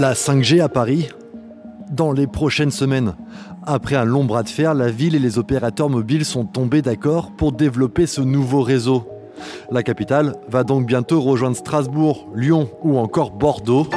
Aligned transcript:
La 0.00 0.14
5G 0.14 0.62
à 0.62 0.70
Paris 0.70 1.10
Dans 1.90 2.10
les 2.12 2.26
prochaines 2.26 2.70
semaines. 2.70 3.16
Après 3.66 3.96
un 3.96 4.06
long 4.06 4.24
bras 4.24 4.42
de 4.42 4.48
fer, 4.48 4.72
la 4.72 4.90
ville 4.90 5.14
et 5.14 5.18
les 5.18 5.38
opérateurs 5.38 5.90
mobiles 5.90 6.24
sont 6.24 6.46
tombés 6.46 6.80
d'accord 6.80 7.32
pour 7.32 7.52
développer 7.52 8.06
ce 8.06 8.22
nouveau 8.22 8.62
réseau. 8.62 9.06
La 9.70 9.82
capitale 9.82 10.36
va 10.48 10.64
donc 10.64 10.86
bientôt 10.86 11.20
rejoindre 11.20 11.54
Strasbourg, 11.54 12.28
Lyon 12.34 12.70
ou 12.82 12.96
encore 12.96 13.32
Bordeaux. 13.32 13.88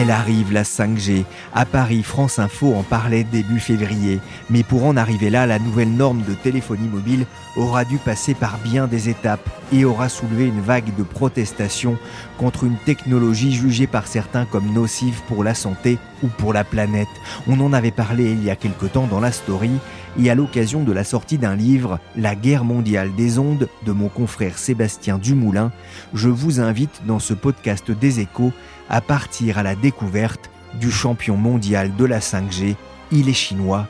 Elle 0.00 0.12
arrive, 0.12 0.52
la 0.52 0.62
5G. 0.62 1.24
À 1.52 1.66
Paris, 1.66 2.04
France 2.04 2.38
Info 2.38 2.72
en 2.72 2.84
parlait 2.84 3.24
début 3.24 3.58
février. 3.58 4.20
Mais 4.48 4.62
pour 4.62 4.84
en 4.86 4.96
arriver 4.96 5.28
là, 5.28 5.44
la 5.44 5.58
nouvelle 5.58 5.90
norme 5.90 6.22
de 6.22 6.34
téléphonie 6.34 6.86
mobile 6.86 7.26
aura 7.56 7.84
dû 7.84 7.96
passer 7.96 8.34
par 8.34 8.58
bien 8.58 8.86
des 8.86 9.08
étapes 9.08 9.50
et 9.72 9.84
aura 9.84 10.08
soulevé 10.08 10.46
une 10.46 10.60
vague 10.60 10.94
de 10.96 11.02
protestations 11.02 11.98
contre 12.38 12.62
une 12.62 12.76
technologie 12.76 13.50
jugée 13.50 13.88
par 13.88 14.06
certains 14.06 14.44
comme 14.44 14.72
nocive 14.72 15.20
pour 15.26 15.42
la 15.42 15.54
santé 15.54 15.98
ou 16.22 16.28
pour 16.28 16.52
la 16.52 16.64
planète. 16.64 17.08
On 17.46 17.60
en 17.60 17.72
avait 17.72 17.90
parlé 17.90 18.30
il 18.30 18.42
y 18.42 18.50
a 18.50 18.56
quelque 18.56 18.86
temps 18.86 19.06
dans 19.06 19.20
la 19.20 19.32
story 19.32 19.70
et 20.18 20.30
à 20.30 20.34
l'occasion 20.34 20.82
de 20.82 20.92
la 20.92 21.04
sortie 21.04 21.38
d'un 21.38 21.54
livre, 21.54 22.00
La 22.16 22.34
guerre 22.34 22.64
mondiale 22.64 23.14
des 23.14 23.38
ondes, 23.38 23.68
de 23.86 23.92
mon 23.92 24.08
confrère 24.08 24.58
Sébastien 24.58 25.18
Dumoulin, 25.18 25.72
je 26.14 26.28
vous 26.28 26.60
invite 26.60 27.02
dans 27.06 27.18
ce 27.18 27.34
podcast 27.34 27.90
des 27.90 28.20
échos 28.20 28.52
à 28.88 29.00
partir 29.00 29.58
à 29.58 29.62
la 29.62 29.74
découverte 29.74 30.50
du 30.80 30.90
champion 30.90 31.36
mondial 31.36 31.94
de 31.96 32.04
la 32.04 32.20
5G. 32.20 32.74
Il 33.12 33.28
est 33.28 33.34
chinois 33.34 33.86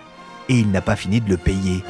et 0.48 0.58
il 0.58 0.70
n'a 0.70 0.80
pas 0.80 0.96
fini 0.96 1.20
de 1.20 1.28
le 1.28 1.36
payer. 1.36 1.82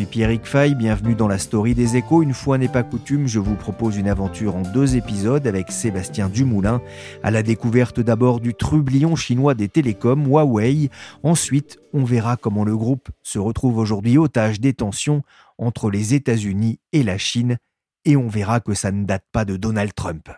Suis 0.00 0.06
Pierrick 0.06 0.46
Fay, 0.46 0.74
bienvenue 0.74 1.14
dans 1.14 1.28
la 1.28 1.36
story 1.36 1.74
des 1.74 1.96
échos. 1.96 2.22
Une 2.22 2.32
fois 2.32 2.56
n'est 2.56 2.68
pas 2.68 2.82
coutume, 2.82 3.26
je 3.26 3.38
vous 3.38 3.54
propose 3.54 3.98
une 3.98 4.08
aventure 4.08 4.56
en 4.56 4.62
deux 4.62 4.96
épisodes 4.96 5.46
avec 5.46 5.70
Sébastien 5.70 6.30
Dumoulin, 6.30 6.80
à 7.22 7.30
la 7.30 7.42
découverte 7.42 8.00
d'abord 8.00 8.40
du 8.40 8.54
trublion 8.54 9.14
chinois 9.14 9.52
des 9.52 9.68
télécoms, 9.68 10.26
Huawei. 10.26 10.88
Ensuite, 11.22 11.78
on 11.92 12.04
verra 12.04 12.38
comment 12.38 12.64
le 12.64 12.78
groupe 12.78 13.10
se 13.22 13.38
retrouve 13.38 13.76
aujourd'hui 13.76 14.16
otage 14.16 14.58
des 14.58 14.72
tensions 14.72 15.22
entre 15.58 15.90
les 15.90 16.14
États-Unis 16.14 16.78
et 16.92 17.02
la 17.02 17.18
Chine, 17.18 17.58
et 18.06 18.16
on 18.16 18.28
verra 18.28 18.60
que 18.60 18.72
ça 18.72 18.92
ne 18.92 19.04
date 19.04 19.24
pas 19.32 19.44
de 19.44 19.58
Donald 19.58 19.92
Trump. 19.94 20.30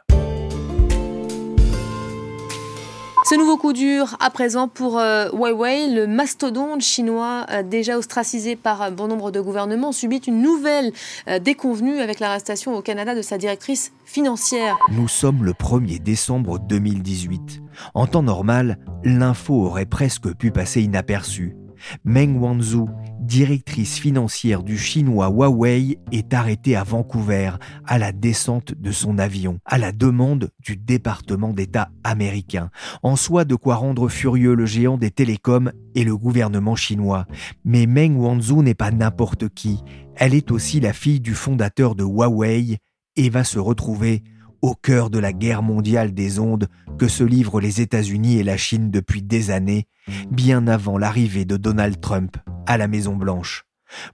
Ce 3.33 3.37
nouveau 3.39 3.57
coup 3.57 3.73
dur 3.73 4.15
à 4.21 4.29
présent 4.29 4.69
pour 4.69 4.99
euh, 4.99 5.31
Huawei, 5.33 5.89
le 5.89 6.07
mastodonte 6.07 6.83
chinois 6.83 7.47
euh, 7.51 7.63
déjà 7.63 7.97
ostracisé 7.97 8.57
par 8.57 8.83
un 8.83 8.91
bon 8.91 9.09
nombre 9.09 9.31
de 9.31 9.41
gouvernements, 9.41 9.91
subit 9.93 10.19
une 10.19 10.43
nouvelle 10.43 10.93
euh, 11.29 11.39
déconvenue 11.39 12.01
avec 12.01 12.21
l'arrestation 12.21 12.77
au 12.77 12.83
Canada 12.83 13.15
de 13.15 13.23
sa 13.23 13.39
directrice 13.39 13.93
financière. 14.05 14.77
Nous 14.91 15.09
sommes 15.09 15.45
le 15.45 15.53
1er 15.53 15.99
décembre 15.99 16.59
2018. 16.59 17.63
En 17.95 18.07
temps 18.07 18.23
normal, 18.23 18.77
l'info 19.03 19.55
aurait 19.55 19.87
presque 19.87 20.35
pu 20.35 20.51
passer 20.51 20.83
inaperçue. 20.83 21.57
Meng 22.05 22.39
Wanzhou, 22.39 22.89
directrice 23.21 23.99
financière 23.99 24.63
du 24.63 24.79
chinois 24.79 25.29
Huawei, 25.29 25.99
est 26.11 26.35
arrêtée 26.35 26.77
à 26.77 26.85
Vancouver 26.85 27.53
à 27.87 27.99
la 27.99 28.13
descente 28.13 28.75
de 28.75 28.91
son 28.93 29.19
avion, 29.19 29.59
à 29.65 29.79
la 29.79 29.93
demande 29.93 30.51
du 30.61 30.77
département 30.77 31.53
d'État 31.53 31.91
américain. 32.05 32.71
En 33.03 33.17
soi, 33.17 33.45
de 33.45 33.55
quoi 33.55 33.77
rendre 33.77 34.09
furieux 34.09 34.55
le 34.55 34.67
géant 34.67 34.99
des 34.99 35.11
télécoms 35.11 35.73
et 35.95 36.05
le 36.05 36.17
gouvernement 36.17 36.77
chinois. 36.77 37.27
Mais 37.65 37.87
Meng 37.87 38.17
Wanzhou 38.17 38.63
n'est 38.63 38.75
pas 38.75 38.91
n'importe 38.91 39.49
qui. 39.49 39.81
Elle 40.17 40.35
est 40.35 40.51
aussi 40.51 40.81
la 40.81 40.93
fille 40.93 41.21
du 41.21 41.35
fondateur 41.35 41.95
de 41.95 42.05
Huawei 42.05 42.79
et 43.17 43.31
va 43.31 43.45
se 43.45 43.59
retrouver 43.59 44.23
au 44.63 44.75
cœur 44.75 45.11
de 45.11 45.19
la 45.19 45.33
guerre 45.33 45.63
mondiale 45.63 46.15
des 46.15 46.39
ondes 46.39 46.69
que 46.99 47.09
se 47.09 47.25
livrent 47.25 47.61
les 47.61 47.81
États-Unis 47.81 48.39
et 48.39 48.45
la 48.45 48.57
Chine 48.57 48.91
depuis 48.91 49.23
des 49.23 49.51
années, 49.51 49.89
bien 50.31 50.67
avant 50.69 50.99
l'arrivée 50.99 51.45
de 51.45 51.57
Donald 51.57 52.01
Trump 52.01 52.37
à 52.67 52.79
la 52.79 52.87
Maison-Blanche. 52.87 53.65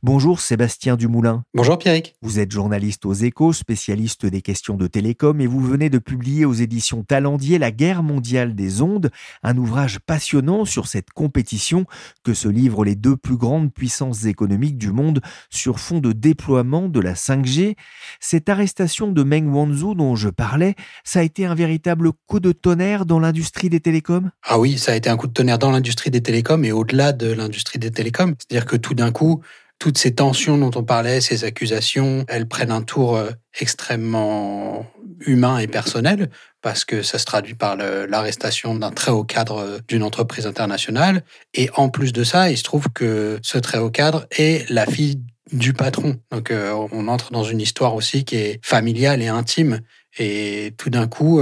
Bonjour 0.02 0.40
Sébastien 0.40 0.96
Dumoulin. 0.96 1.44
Bonjour 1.54 1.78
Pierrick. 1.78 2.16
Vous 2.22 2.38
êtes 2.38 2.50
journaliste 2.50 3.06
aux 3.06 3.14
échos, 3.14 3.52
spécialiste 3.52 4.26
des 4.26 4.42
questions 4.42 4.76
de 4.76 4.86
télécom 4.86 5.40
et 5.40 5.46
vous 5.46 5.60
venez 5.60 5.90
de 5.90 5.98
publier 5.98 6.44
aux 6.44 6.52
éditions 6.52 7.02
Talendier 7.02 7.58
La 7.58 7.70
guerre 7.70 8.02
mondiale 8.02 8.54
des 8.54 8.82
ondes, 8.82 9.10
un 9.42 9.56
ouvrage 9.56 9.98
passionnant 10.00 10.64
sur 10.64 10.86
cette 10.86 11.10
compétition 11.10 11.86
que 12.24 12.34
se 12.34 12.48
livrent 12.48 12.84
les 12.84 12.96
deux 12.96 13.16
plus 13.16 13.36
grandes 13.36 13.72
puissances 13.72 14.24
économiques 14.24 14.78
du 14.78 14.92
monde 14.92 15.20
sur 15.50 15.80
fond 15.80 16.00
de 16.00 16.12
déploiement 16.12 16.88
de 16.88 17.00
la 17.00 17.14
5G. 17.14 17.76
Cette 18.20 18.48
arrestation 18.48 19.12
de 19.12 19.22
Meng 19.22 19.52
Wanzhou 19.52 19.94
dont 19.94 20.16
je 20.16 20.28
parlais, 20.28 20.74
ça 21.04 21.20
a 21.20 21.22
été 21.22 21.46
un 21.46 21.54
véritable 21.54 22.12
coup 22.26 22.40
de 22.40 22.52
tonnerre 22.52 23.06
dans 23.06 23.20
l'industrie 23.20 23.68
des 23.68 23.80
télécoms? 23.80 24.30
Ah 24.42 24.58
oui, 24.58 24.78
ça 24.78 24.92
a 24.92 24.96
été 24.96 25.10
un 25.10 25.16
coup 25.16 25.26
de 25.26 25.32
tonnerre 25.32 25.58
dans 25.58 25.70
l'industrie 25.70 26.10
des 26.10 26.22
télécoms 26.22 26.64
et 26.64 26.72
au-delà 26.72 27.12
de 27.12 27.32
l'industrie 27.32 27.78
des 27.78 27.90
télécoms. 27.90 28.34
C'est-à-dire 28.38 28.66
que 28.66 28.76
tout 28.76 28.94
d'un 28.94 29.12
coup, 29.12 29.42
toutes 29.78 29.98
ces 29.98 30.14
tensions 30.14 30.58
dont 30.58 30.70
on 30.74 30.82
parlait, 30.82 31.20
ces 31.20 31.44
accusations, 31.44 32.24
elles 32.28 32.48
prennent 32.48 32.72
un 32.72 32.82
tour 32.82 33.16
euh, 33.16 33.30
extrêmement 33.60 34.86
humain 35.20 35.58
et 35.58 35.66
personnel 35.66 36.30
parce 36.62 36.84
que 36.84 37.02
ça 37.02 37.18
se 37.18 37.24
traduit 37.24 37.54
par 37.54 37.76
l'arrestation 37.76 38.74
d'un 38.74 38.90
très 38.90 39.10
haut 39.10 39.24
cadre 39.24 39.58
euh, 39.58 39.78
d'une 39.86 40.02
entreprise 40.02 40.46
internationale. 40.46 41.22
Et 41.54 41.70
en 41.76 41.88
plus 41.88 42.12
de 42.12 42.24
ça, 42.24 42.50
il 42.50 42.56
se 42.56 42.64
trouve 42.64 42.88
que 42.92 43.38
ce 43.42 43.58
très 43.58 43.78
haut 43.78 43.90
cadre 43.90 44.26
est 44.32 44.68
la 44.70 44.86
fille 44.86 45.22
du 45.52 45.72
patron. 45.72 46.16
Donc 46.30 46.50
euh, 46.50 46.72
on 46.92 47.08
entre 47.08 47.30
dans 47.30 47.44
une 47.44 47.60
histoire 47.60 47.94
aussi 47.94 48.24
qui 48.24 48.36
est 48.36 48.64
familiale 48.64 49.22
et 49.22 49.28
intime. 49.28 49.80
Et 50.18 50.74
tout 50.76 50.90
d'un 50.90 51.06
coup, 51.06 51.40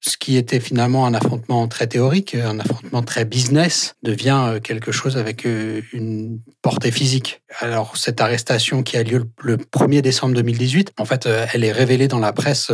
ce 0.00 0.16
qui 0.16 0.36
était 0.36 0.60
finalement 0.60 1.06
un 1.06 1.14
affrontement 1.14 1.66
très 1.66 1.86
théorique, 1.86 2.34
un 2.34 2.60
affrontement 2.60 3.02
très 3.02 3.24
business, 3.24 3.94
devient 4.02 4.44
euh, 4.48 4.60
quelque 4.60 4.92
chose 4.92 5.16
avec 5.16 5.44
euh, 5.44 5.82
une 5.92 6.40
portée 6.62 6.90
physique. 6.90 7.42
Alors 7.58 7.96
cette 7.96 8.20
arrestation 8.20 8.82
qui 8.82 8.96
a 8.96 9.02
lieu 9.02 9.24
le 9.42 9.56
1er 9.56 10.00
décembre 10.00 10.34
2018, 10.34 10.92
en 10.98 11.04
fait, 11.04 11.26
euh, 11.26 11.46
elle 11.52 11.64
est 11.64 11.72
révélée 11.72 12.06
dans 12.06 12.20
la 12.20 12.32
presse 12.32 12.70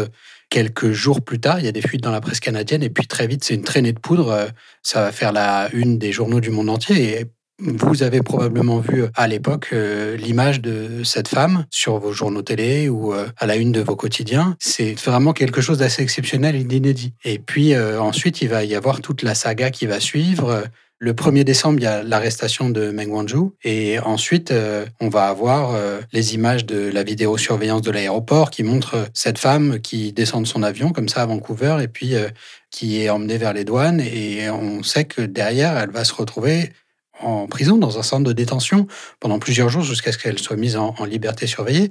quelques 0.51 0.93
jours 0.93 1.23
plus 1.23 1.41
tard. 1.41 1.61
Il 1.61 1.65
y 1.65 1.69
a 1.69 1.73
des 1.73 1.83
fuites 1.83 2.03
dans 2.03 2.13
la 2.13 2.21
presse 2.21 2.41
canadienne 2.41 2.83
et 2.83 2.91
puis 2.91 3.07
très 3.07 3.27
vite, 3.27 3.43
c'est 3.43 3.55
une 3.55 3.65
traînée 3.65 3.93
de 3.93 3.99
poudre. 3.99 4.49
Ça 4.83 5.01
va 5.01 5.13
faire 5.13 5.33
la 5.33 5.71
une 5.73 5.99
des 5.99 6.13
journaux 6.13 6.41
du 6.41 6.51
monde 6.51 6.69
entier 6.69 7.27
vous 7.61 8.03
avez 8.03 8.21
probablement 8.21 8.81
vu 8.81 9.05
euh, 9.05 9.09
à 9.15 9.29
l'époque 9.29 9.69
euh, 9.73 10.17
l'image 10.17 10.61
de 10.61 11.05
cette 11.05 11.29
femme 11.29 11.67
sur 11.71 11.99
vos 11.99 12.13
journaux 12.13 12.43
télé 12.43 12.89
ou 12.89 13.15
euh, 13.15 13.27
à 13.37 13.47
la 13.47 13.57
une 13.57 13.71
de 13.71 13.81
vos 13.81 13.95
quotidiens. 13.95 14.57
C'est 14.59 14.95
vraiment 15.01 15.33
quelque 15.33 15.61
chose 15.61 15.79
d'assez 15.79 16.03
exceptionnel 16.03 16.57
et 16.57 16.65
d'inédit. 16.65 17.15
Et 17.25 17.39
puis 17.39 17.77
ensuite, 17.77 18.43
il 18.43 18.49
va 18.49 18.65
y 18.65 18.75
avoir 18.75 19.01
toute 19.01 19.23
la 19.23 19.35
saga 19.35 19.71
qui 19.71 19.87
va 19.87 20.01
suivre. 20.01 20.65
Le 20.99 21.13
1er 21.13 21.45
décembre, 21.45 21.79
il 21.79 21.83
y 21.83 21.87
a 21.87 22.03
l'arrestation 22.03 22.71
de 22.71 22.91
Meng 22.91 23.11
Wanzhou. 23.11 23.55
Et 23.65 23.99
ensuite, 24.01 24.53
on 25.01 25.09
va 25.09 25.27
avoir 25.27 25.79
les 26.13 26.35
images 26.35 26.67
de 26.67 26.91
la 26.91 27.03
vidéosurveillance 27.03 27.83
de 27.83 27.91
l'aéroport 27.91 28.51
qui 28.51 28.63
montre 28.63 29.09
cette 29.13 29.39
femme 29.39 29.81
qui 29.81 30.13
descend 30.13 30.45
de 30.45 30.49
son 30.49 30.63
avion 30.63 30.91
comme 30.91 31.09
ça 31.09 31.23
à 31.23 31.27
Vancouver 31.27 31.79
et 31.83 31.89
puis 31.89 32.15
qui 32.71 33.03
est 33.03 33.11
emmenée 33.11 33.39
vers 33.39 33.53
les 33.53 33.65
douanes. 33.65 34.01
Et 34.01 34.49
on 34.51 34.83
sait 34.83 35.05
que 35.05 35.23
derrière, 35.23 35.77
elle 35.79 35.91
va 35.91 36.05
se 36.05 36.15
retrouver 36.15 36.71
en 37.21 37.47
prison, 37.47 37.79
dans 37.79 37.99
un 37.99 38.03
centre 38.03 38.25
de 38.25 38.33
détention, 38.33 38.87
pendant 39.21 39.39
plusieurs 39.39 39.69
jours 39.69 39.83
jusqu'à 39.83 40.13
ce 40.13 40.19
qu'elle 40.19 40.39
soit 40.39 40.57
mise 40.57 40.77
en, 40.77 40.95
liberté 41.05 41.47
surveillée. 41.47 41.91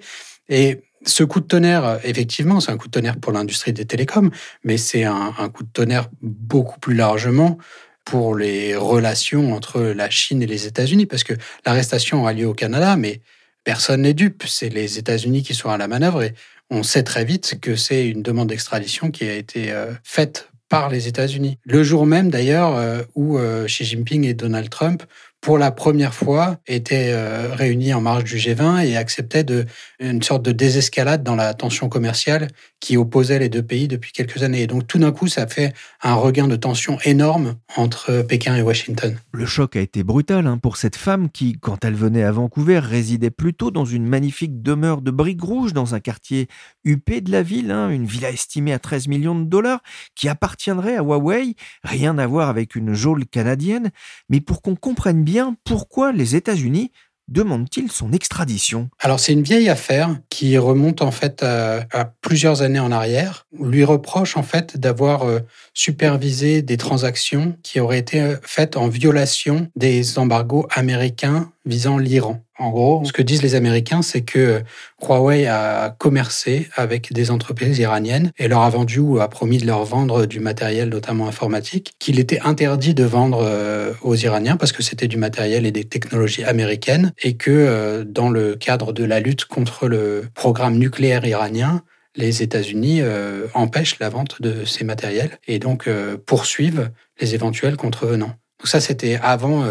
Et 0.49 0.81
ce 1.05 1.23
coup 1.23 1.39
de 1.39 1.45
tonnerre, 1.45 1.99
effectivement, 2.03 2.59
c'est 2.59 2.71
un 2.71 2.77
coup 2.77 2.87
de 2.87 2.91
tonnerre 2.91 3.17
pour 3.17 3.31
l'industrie 3.31 3.73
des 3.73 3.85
télécoms, 3.85 4.31
mais 4.63 4.77
c'est 4.77 5.03
un, 5.03 5.31
coup 5.53 5.63
de 5.63 5.71
tonnerre 5.71 6.09
beaucoup 6.21 6.79
plus 6.79 6.95
largement 6.95 7.57
pour 8.05 8.35
les 8.35 8.75
relations 8.75 9.53
entre 9.53 9.81
la 9.81 10.09
Chine 10.09 10.41
et 10.41 10.45
les 10.45 10.67
États-Unis, 10.67 11.05
parce 11.05 11.23
que 11.23 11.33
l'arrestation 11.65 12.27
a 12.27 12.33
lieu 12.33 12.47
au 12.47 12.53
Canada, 12.53 12.97
mais 12.97 13.21
personne 13.63 14.01
n'est 14.01 14.13
dupe. 14.13 14.43
C'est 14.45 14.69
les 14.69 14.97
États-Unis 14.97 15.43
qui 15.43 15.53
sont 15.53 15.69
à 15.69 15.77
la 15.77 15.87
manœuvre 15.87 16.23
et 16.23 16.33
on 16.69 16.83
sait 16.83 17.03
très 17.03 17.23
vite 17.23 17.59
que 17.61 17.75
c'est 17.75 18.07
une 18.07 18.21
demande 18.21 18.49
d'extradition 18.49 19.11
qui 19.11 19.25
a 19.25 19.35
été 19.35 19.71
euh, 19.71 19.93
faite 20.03 20.49
par 20.73 20.89
les 20.89 21.07
États-Unis. 21.07 21.59
Le 21.65 21.83
jour 21.83 22.07
même, 22.07 22.31
d'ailleurs, 22.31 22.75
euh, 22.75 23.03
où 23.13 23.37
euh, 23.37 23.67
Xi 23.67 23.85
Jinping 23.85 24.25
et 24.25 24.33
Donald 24.33 24.69
Trump 24.69 25.03
pour 25.43 25.57
la 25.57 25.71
première 25.71 26.13
fois, 26.13 26.57
étaient 26.67 27.11
euh, 27.11 27.53
réunis 27.53 27.93
en 27.93 27.99
marge 27.99 28.23
du 28.23 28.37
G20 28.37 28.85
et 28.87 28.95
acceptaient 28.95 29.43
de, 29.43 29.65
une 29.99 30.23
sorte 30.23 30.41
de 30.41 30.53
désescalade 30.53 31.21
dans 31.21 31.35
la 31.35 31.53
tension 31.53 31.89
commerciale 31.89 32.47
qui 32.79 32.95
opposait 32.95 33.39
les 33.39 33.49
deux 33.49 33.61
pays 33.61 33.89
depuis 33.89 34.13
quelques 34.13 34.41
années. 34.43 34.61
Et 34.61 34.67
donc 34.67 34.87
tout 34.87 34.99
d'un 34.99 35.11
coup, 35.11 35.27
ça 35.27 35.45
fait 35.45 35.73
un 36.01 36.13
regain 36.13 36.47
de 36.47 36.55
tension 36.55 36.97
énorme 37.03 37.55
entre 37.75 38.21
Pékin 38.21 38.55
et 38.55 38.61
Washington. 38.61 39.17
Le 39.33 39.45
choc 39.45 39.75
a 39.75 39.81
été 39.81 40.03
brutal 40.03 40.47
hein, 40.47 40.57
pour 40.57 40.77
cette 40.77 40.95
femme 40.95 41.29
qui, 41.29 41.57
quand 41.59 41.83
elle 41.83 41.95
venait 41.95 42.23
à 42.23 42.31
Vancouver, 42.31 42.79
résidait 42.79 43.29
plutôt 43.29 43.69
dans 43.69 43.85
une 43.85 44.05
magnifique 44.05 44.61
demeure 44.61 45.01
de 45.01 45.11
briques 45.11 45.43
rouges 45.43 45.73
dans 45.73 45.93
un 45.93 45.99
quartier 45.99 46.47
huppé 46.85 47.19
de 47.19 47.31
la 47.31 47.43
ville, 47.43 47.71
hein, 47.71 47.89
une 47.89 48.05
villa 48.05 48.29
estimée 48.31 48.71
à 48.71 48.79
13 48.79 49.09
millions 49.09 49.37
de 49.37 49.45
dollars 49.45 49.81
qui 50.15 50.29
appartiendrait 50.29 50.95
à 50.95 51.01
Huawei, 51.01 51.55
rien 51.83 52.17
à 52.17 52.27
voir 52.27 52.47
avec 52.47 52.75
une 52.75 52.93
geôle 52.93 53.25
canadienne, 53.25 53.91
mais 54.29 54.39
pour 54.39 54.61
qu'on 54.61 54.75
comprenne 54.75 55.23
bien 55.23 55.32
pourquoi 55.63 56.11
les 56.11 56.35
États-Unis 56.35 56.91
demandent-ils 57.27 57.91
son 57.91 58.11
extradition? 58.11 58.89
Alors 58.99 59.19
c'est 59.19 59.33
une 59.33 59.43
vieille 59.43 59.69
affaire 59.69 60.17
qui 60.29 60.57
remonte 60.57 61.01
en 61.01 61.11
fait 61.11 61.43
à, 61.43 62.05
plusieurs 62.21 62.61
années 62.61 62.79
en 62.79 62.91
arrière. 62.91 63.47
On 63.57 63.65
lui 63.65 63.83
reproche 63.83 64.37
en 64.37 64.43
fait 64.43 64.77
d'avoir 64.77 65.23
euh, 65.23 65.39
supervisé 65.73 66.61
des 66.61 66.77
transactions 66.77 67.55
qui 67.63 67.79
auraient 67.79 67.99
été 67.99 68.21
euh, 68.21 68.35
faites 68.43 68.77
en 68.77 68.87
violation 68.87 69.67
des 69.75 70.17
embargos 70.19 70.67
américains 70.71 71.51
visant 71.65 71.97
l'Iran. 71.97 72.43
En 72.59 72.69
gros, 72.69 73.03
ce 73.03 73.11
que 73.11 73.23
disent 73.23 73.41
les 73.41 73.55
Américains, 73.55 74.03
c'est 74.03 74.21
que 74.21 74.61
Huawei 75.01 75.47
a 75.47 75.89
commercé 75.89 76.69
avec 76.75 77.11
des 77.11 77.31
entreprises 77.31 77.79
iraniennes 77.79 78.31
et 78.37 78.47
leur 78.47 78.61
a 78.61 78.69
vendu 78.69 78.99
ou 78.99 79.19
a 79.19 79.27
promis 79.27 79.57
de 79.57 79.65
leur 79.65 79.83
vendre 79.85 80.25
du 80.27 80.39
matériel, 80.39 80.89
notamment 80.89 81.27
informatique, 81.27 81.93
qu'il 81.97 82.19
était 82.19 82.39
interdit 82.41 82.93
de 82.93 83.03
vendre 83.03 83.41
euh, 83.43 83.93
aux 84.03 84.15
Iraniens 84.15 84.55
parce 84.55 84.71
que 84.71 84.83
c'était 84.83 85.07
du 85.07 85.17
matériel 85.17 85.65
et 85.65 85.71
des 85.71 85.85
technologies 85.85 86.43
américaines 86.43 87.11
et 87.23 87.35
que 87.35 87.49
euh, 87.49 88.03
dans 88.03 88.29
le 88.29 88.55
cadre 88.55 88.93
de 88.93 89.03
la 89.03 89.19
lutte 89.19 89.45
contre 89.45 89.87
le 89.87 90.25
programme 90.35 90.77
nucléaire 90.77 91.25
iranien, 91.25 91.81
les 92.15 92.43
États-Unis 92.43 93.01
euh, 93.01 93.47
empêchent 93.53 93.99
la 93.99 94.09
vente 94.09 94.41
de 94.41 94.65
ces 94.65 94.83
matériels 94.83 95.37
et 95.47 95.59
donc 95.59 95.89
poursuivent 96.25 96.91
les 97.19 97.35
éventuels 97.35 97.77
contrevenants. 97.77 98.35
Donc 98.59 98.67
ça, 98.67 98.79
c'était 98.79 99.19
avant 99.21 99.65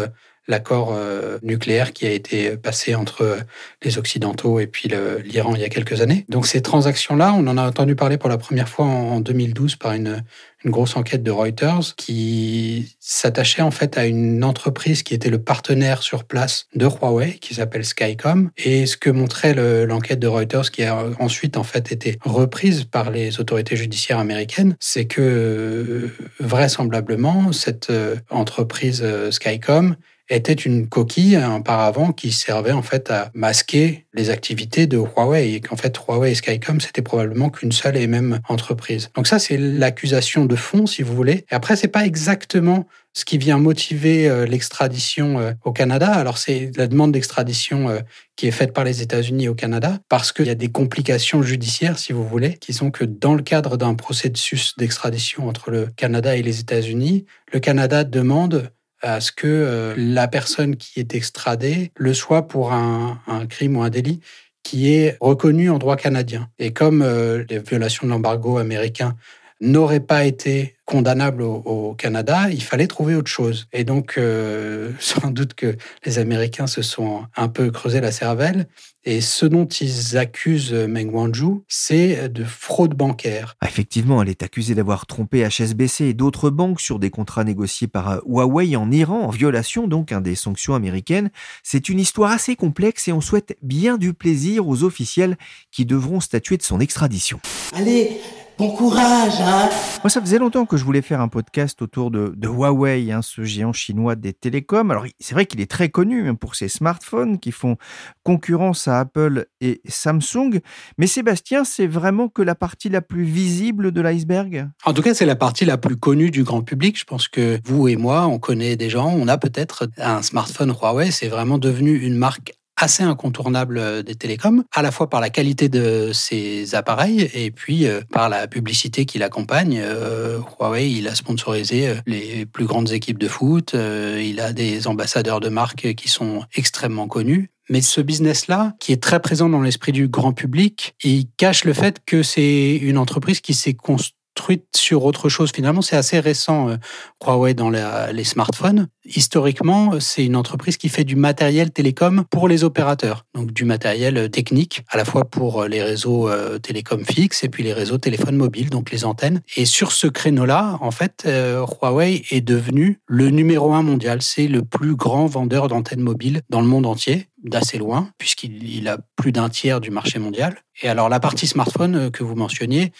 l'accord 0.47 0.93
euh, 0.93 1.37
nucléaire 1.41 1.93
qui 1.93 2.05
a 2.05 2.11
été 2.11 2.57
passé 2.57 2.95
entre 2.95 3.39
les 3.81 3.97
Occidentaux 3.97 4.59
et 4.59 4.67
puis 4.67 4.89
l'Iran 5.23 5.55
il 5.55 5.61
y 5.61 5.63
a 5.63 5.69
quelques 5.69 6.01
années. 6.01 6.25
Donc 6.29 6.47
ces 6.47 6.61
transactions-là, 6.61 7.33
on 7.33 7.47
en 7.47 7.57
a 7.57 7.67
entendu 7.67 7.95
parler 7.95 8.17
pour 8.17 8.29
la 8.29 8.37
première 8.37 8.69
fois 8.69 8.85
en 8.85 9.19
2012 9.19 9.75
par 9.77 9.93
une, 9.93 10.23
grosse 10.65 10.95
enquête 10.95 11.23
de 11.23 11.31
Reuters 11.31 11.93
qui 11.97 12.95
s'attachait 13.01 13.61
en 13.61 13.69
fait 13.69 13.97
à 13.97 14.05
une 14.05 14.45
entreprise 14.45 15.03
qui 15.03 15.13
était 15.13 15.29
le 15.29 15.41
partenaire 15.41 16.01
sur 16.01 16.23
place 16.23 16.67
de 16.73 16.85
Huawei, 16.85 17.33
qui 17.33 17.53
s'appelle 17.53 17.83
Skycom. 17.83 18.49
Et 18.55 18.85
ce 18.85 18.95
que 18.95 19.09
montrait 19.09 19.53
l'enquête 19.85 20.19
de 20.19 20.27
Reuters, 20.27 20.71
qui 20.71 20.83
a 20.83 21.05
ensuite 21.19 21.57
en 21.57 21.63
fait 21.63 21.91
été 21.91 22.17
reprise 22.23 22.85
par 22.85 23.11
les 23.11 23.41
autorités 23.41 23.75
judiciaires 23.75 24.19
américaines, 24.19 24.77
c'est 24.79 25.03
que 25.03 26.09
vraisemblablement 26.39 27.51
cette 27.51 27.89
euh, 27.89 28.15
entreprise 28.29 29.01
euh, 29.03 29.31
Skycom 29.31 29.97
était 30.35 30.53
une 30.53 30.87
coquille, 30.87 31.35
un 31.35 31.61
paravent 31.61 32.11
qui 32.11 32.31
servait 32.31 32.71
en 32.71 32.81
fait 32.81 33.11
à 33.11 33.31
masquer 33.33 34.05
les 34.13 34.29
activités 34.29 34.87
de 34.87 34.97
Huawei 34.97 35.53
et 35.53 35.61
qu'en 35.61 35.75
fait 35.75 35.97
Huawei 35.97 36.31
et 36.31 36.35
Skycom 36.35 36.81
c'était 36.81 37.01
probablement 37.01 37.49
qu'une 37.49 37.71
seule 37.71 37.97
et 37.97 38.07
même 38.07 38.39
entreprise. 38.49 39.09
Donc 39.15 39.27
ça 39.27 39.39
c'est 39.39 39.57
l'accusation 39.57 40.45
de 40.45 40.55
fond 40.55 40.85
si 40.85 41.03
vous 41.03 41.15
voulez. 41.15 41.45
Et 41.51 41.55
après 41.55 41.75
c'est 41.75 41.87
pas 41.87 42.05
exactement 42.05 42.87
ce 43.13 43.25
qui 43.25 43.37
vient 43.37 43.59
motiver 43.59 44.27
euh, 44.27 44.45
l'extradition 44.45 45.39
euh, 45.39 45.53
au 45.63 45.71
Canada. 45.71 46.11
Alors 46.11 46.37
c'est 46.37 46.71
la 46.75 46.87
demande 46.87 47.11
d'extradition 47.11 47.89
euh, 47.89 47.99
qui 48.35 48.47
est 48.47 48.51
faite 48.51 48.73
par 48.73 48.83
les 48.83 49.01
États-Unis 49.01 49.47
au 49.47 49.53
Canada 49.53 49.99
parce 50.09 50.31
qu'il 50.31 50.47
y 50.47 50.49
a 50.49 50.55
des 50.55 50.69
complications 50.69 51.43
judiciaires 51.43 51.99
si 51.99 52.11
vous 52.11 52.27
voulez 52.27 52.55
qui 52.55 52.73
sont 52.73 52.89
que 52.89 53.05
dans 53.05 53.35
le 53.35 53.43
cadre 53.43 53.77
d'un 53.77 53.93
processus 53.93 54.75
d'extradition 54.77 55.47
entre 55.47 55.69
le 55.69 55.87
Canada 55.95 56.35
et 56.35 56.41
les 56.41 56.59
États-Unis, 56.59 57.25
le 57.51 57.59
Canada 57.59 58.03
demande 58.03 58.71
à 59.03 59.21
ce 59.21 59.31
que 59.31 59.47
euh, 59.47 59.93
la 59.97 60.27
personne 60.27 60.77
qui 60.77 60.99
est 60.99 61.13
extradée 61.13 61.91
le 61.95 62.13
soit 62.13 62.47
pour 62.47 62.71
un, 62.71 63.19
crime 63.49 63.77
ou 63.77 63.83
un 63.83 63.89
délit 63.89 64.21
qui 64.63 64.93
est 64.93 65.17
reconnu 65.19 65.69
en 65.69 65.77
droit 65.77 65.97
canadien. 65.97 66.49
Et 66.57 66.71
comme 66.71 67.01
euh, 67.01 67.43
les 67.49 67.59
violations 67.59 68.07
de 68.07 68.11
l'embargo 68.11 68.57
américain 68.57 69.15
n'auraient 69.61 69.99
pas 69.99 70.25
été 70.25 70.75
condamnables 70.85 71.41
au, 71.41 71.95
Canada, 71.97 72.49
il 72.49 72.61
fallait 72.61 72.87
trouver 72.87 73.15
autre 73.15 73.29
chose. 73.29 73.67
Et 73.71 73.83
donc, 73.83 74.15
euh, 74.17 74.91
sans 74.99 75.31
doute 75.31 75.53
que 75.53 75.77
les 76.05 76.19
Américains 76.19 76.67
se 76.67 76.81
sont 76.81 77.25
un 77.35 77.47
peu 77.47 77.71
creusé 77.71 78.01
la 78.01 78.11
cervelle 78.11 78.67
et 79.05 79.19
ce 79.19 79.45
dont 79.45 79.65
ils 79.65 80.17
accusent 80.17 80.73
Meng 80.73 81.11
Wanzhou, 81.11 81.65
c'est 81.67 82.29
de 82.29 82.43
fraude 82.43 82.95
bancaire. 82.95 83.55
Ah, 83.59 83.67
effectivement, 83.67 84.21
elle 84.21 84.29
est 84.29 84.43
accusée 84.43 84.75
d'avoir 84.75 85.05
trompé 85.05 85.45
HSBC 85.45 86.05
et 86.05 86.13
d'autres 86.13 86.49
banques 86.49 86.79
sur 86.79 86.99
des 86.99 87.09
contrats 87.09 87.43
négociés 87.43 87.87
par 87.87 88.21
Huawei 88.25 88.75
en 88.77 88.91
Iran, 88.91 89.21
en 89.23 89.29
violation 89.29 89.87
donc 89.87 90.13
des 90.13 90.35
sanctions 90.35 90.73
américaines. 90.73 91.31
C'est 91.63 91.89
une 91.89 91.99
histoire 91.99 92.31
assez 92.31 92.55
complexe 92.55 93.07
et 93.07 93.11
on 93.11 93.21
souhaite 93.21 93.57
bien 93.61 93.97
du 93.97 94.13
plaisir 94.13 94.67
aux 94.67 94.83
officiels 94.83 95.37
qui 95.71 95.85
devront 95.85 96.19
statuer 96.19 96.57
de 96.57 96.63
son 96.63 96.79
extradition. 96.79 97.39
Allez, 97.73 98.21
Bon 98.59 98.69
courage, 98.69 99.41
hein 99.41 99.67
Moi, 100.03 100.09
ça 100.11 100.21
faisait 100.21 100.37
longtemps 100.37 100.65
que 100.65 100.77
je 100.77 100.85
voulais 100.85 101.01
faire 101.01 101.21
un 101.21 101.27
podcast 101.27 101.81
autour 101.81 102.11
de, 102.11 102.35
Huawei, 102.43 103.11
hein, 103.11 103.21
ce 103.23 103.43
géant 103.43 103.73
chinois 103.73 104.15
des 104.15 104.31
télécoms. 104.31 104.91
Alors, 104.91 105.05
c'est 105.19 105.33
vrai 105.33 105.47
qu'il 105.47 105.59
est 105.59 105.69
très 105.69 105.89
connu 105.89 106.29
hein, 106.29 106.35
pour 106.35 106.53
ses 106.53 106.67
smartphones 106.67 107.39
qui 107.39 107.51
font 107.51 107.77
concurrence 108.21 108.87
à 108.87 108.99
Apple 108.99 109.47
et 109.59 109.81
Samsung. 109.87 110.59
Mais 110.99 111.07
Sébastien, 111.07 111.63
c'est 111.63 111.87
vraiment 111.87 112.29
que 112.29 112.43
la 112.43 112.53
partie 112.53 112.89
la 112.89 113.01
plus 113.01 113.23
visible 113.23 113.91
de 113.91 114.01
l'iceberg? 114.01 114.69
En 114.85 114.93
tout 114.93 115.01
cas, 115.01 115.15
c'est 115.15 115.25
la 115.25 115.35
partie 115.35 115.65
la 115.65 115.77
plus 115.77 115.97
connue 115.97 116.29
du 116.29 116.43
grand 116.43 116.61
public. 116.61 116.99
Je 116.99 117.05
pense 117.05 117.27
que 117.27 117.59
vous 117.65 117.87
et 117.87 117.95
moi, 117.95 118.27
on 118.27 118.37
connaît 118.37 118.75
des 118.75 118.89
gens, 118.89 119.09
on 119.09 119.27
a 119.27 119.39
peut-être 119.39 119.89
un 119.97 120.21
smartphone 120.21 120.71
Huawei. 120.71 121.09
C'est 121.09 121.27
vraiment 121.27 121.57
devenu 121.57 121.97
une 121.97 122.15
marque 122.15 122.53
assez 122.77 123.03
incontournable 123.03 123.77
euh, 123.77 124.03
des 124.03 124.15
télécoms, 124.15 124.63
à 124.73 124.81
la 124.81 124.91
fois 124.91 125.09
par 125.09 125.21
la 125.21 125.29
qualité 125.29 125.69
de 125.69 126.11
ses 126.13 126.75
appareils 126.75 127.29
et 127.33 127.51
puis 127.51 127.87
euh, 127.87 128.01
par 128.11 128.29
la 128.29 128.47
publicité 128.47 129.05
qui 129.05 129.19
l'accompagne. 129.19 129.79
Euh, 129.81 130.39
Huawei, 130.59 130.91
il 130.91 131.07
a 131.07 131.15
sponsorisé 131.15 131.95
les 132.05 132.45
plus 132.45 132.65
grandes 132.65 132.91
équipes 132.91 133.19
de 133.19 133.27
foot, 133.27 133.73
il 133.73 134.39
a 134.39 134.53
des 134.53 134.87
ambassadeurs 134.87 135.39
de 135.39 135.49
marque 135.49 135.93
qui 135.95 136.09
sont 136.09 136.43
extrêmement 136.55 137.07
connus. 137.07 137.49
Mais 137.69 137.81
ce 137.81 138.01
business-là, 138.01 138.73
qui 138.79 138.91
est 138.91 139.01
très 139.01 139.21
présent 139.21 139.47
dans 139.49 139.61
l'esprit 139.61 139.93
du 139.93 140.07
grand 140.07 140.33
public, 140.33 140.95
il 141.03 141.27
cache 141.37 141.63
le 141.63 141.73
fait 141.73 142.01
que 142.05 142.21
c'est 142.21 142.75
une 142.75 142.97
entreprise 142.97 143.39
qui 143.39 143.53
s'est 143.53 143.73
construite 143.73 144.15
construite 144.35 144.65
sur 144.75 145.05
autre 145.05 145.29
chose. 145.29 145.51
Finalement, 145.53 145.81
c'est 145.81 145.95
assez 145.95 146.19
récent, 146.19 146.69
euh, 146.69 146.77
Huawei, 147.23 147.53
dans 147.53 147.69
les 147.69 148.23
smartphones. 148.23 148.87
Historiquement, 149.05 149.99
c'est 149.99 150.25
une 150.25 150.35
entreprise 150.35 150.77
qui 150.77 150.89
fait 150.89 151.03
du 151.03 151.15
matériel 151.15 151.71
télécom 151.71 152.25
pour 152.29 152.47
les 152.47 152.63
opérateurs. 152.63 153.25
Donc 153.35 153.51
du 153.51 153.65
matériel 153.65 154.17
euh, 154.17 154.27
technique, 154.27 154.83
à 154.89 154.97
la 154.97 155.05
fois 155.05 155.25
pour 155.25 155.61
euh, 155.61 155.67
les 155.67 155.83
réseaux 155.83 156.29
télécom 156.61 157.05
fixes 157.05 157.43
et 157.43 157.49
puis 157.49 157.63
les 157.63 157.73
réseaux 157.73 157.97
téléphones 157.97 158.35
mobiles, 158.35 158.69
donc 158.69 158.91
les 158.91 159.05
antennes. 159.05 159.41
Et 159.55 159.65
sur 159.65 159.91
ce 159.91 160.07
créneau-là, 160.07 160.77
en 160.81 160.91
fait, 160.91 161.27
Huawei 161.27 162.23
est 162.31 162.41
devenu 162.41 162.99
le 163.07 163.29
numéro 163.29 163.73
un 163.73 163.83
mondial. 163.83 164.21
C'est 164.21 164.47
le 164.47 164.63
plus 164.63 164.95
grand 164.95 165.25
vendeur 165.25 165.67
d'antennes 165.67 166.01
mobiles 166.01 166.41
dans 166.49 166.61
le 166.61 166.67
monde 166.67 166.85
entier 166.85 167.27
d'assez 167.43 167.77
loin, 167.77 168.09
puisqu'il 168.17 168.87
a 168.87 168.97
plus 169.15 169.31
d'un 169.31 169.49
tiers 169.49 169.81
du 169.81 169.91
marché 169.91 170.17
mondial. 170.17 170.55
Et 170.81 170.89
alors 170.89 171.09
la 171.09 171.19
partie 171.19 171.45
smartphone 171.45 171.95
euh, 171.95 172.09
que 172.09 172.23
vous 172.23 172.35
mentionniez, 172.35 172.91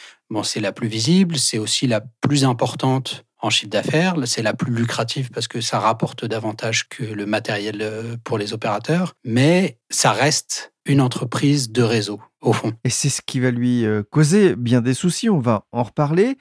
c'est 0.42 0.60
la 0.60 0.72
plus 0.72 0.88
visible, 0.88 1.38
c'est 1.38 1.60
aussi 1.60 1.86
la 1.86 2.02
plus 2.22 2.46
importante 2.46 3.26
en 3.40 3.50
chiffre 3.50 3.70
d'affaires, 3.70 4.16
c'est 4.26 4.42
la 4.42 4.54
plus 4.54 4.74
lucrative 4.74 5.30
parce 5.30 5.48
que 5.50 5.60
ça 5.60 5.78
rapporte 5.78 6.24
davantage 6.26 6.88
que 6.88 7.04
le 7.04 7.26
matériel 7.26 7.82
euh, 7.82 8.16
pour 8.24 8.38
les 8.38 8.54
opérateurs, 8.54 9.14
mais 9.26 9.78
ça 9.92 10.14
reste 10.14 10.74
une 10.86 11.02
entreprise 11.02 11.72
de 11.72 11.84
réseau, 11.84 12.22
au 12.42 12.54
fond. 12.54 12.74
Et 12.86 12.90
c'est 12.90 13.10
ce 13.10 13.22
qui 13.22 13.42
va 13.42 13.52
lui 13.52 13.86
euh, 13.86 14.02
causer 14.10 14.56
bien 14.56 14.82
des 14.82 14.94
soucis, 14.94 15.30
on 15.30 15.40
va 15.40 15.66
en 15.74 15.84
reparler. 15.84 16.38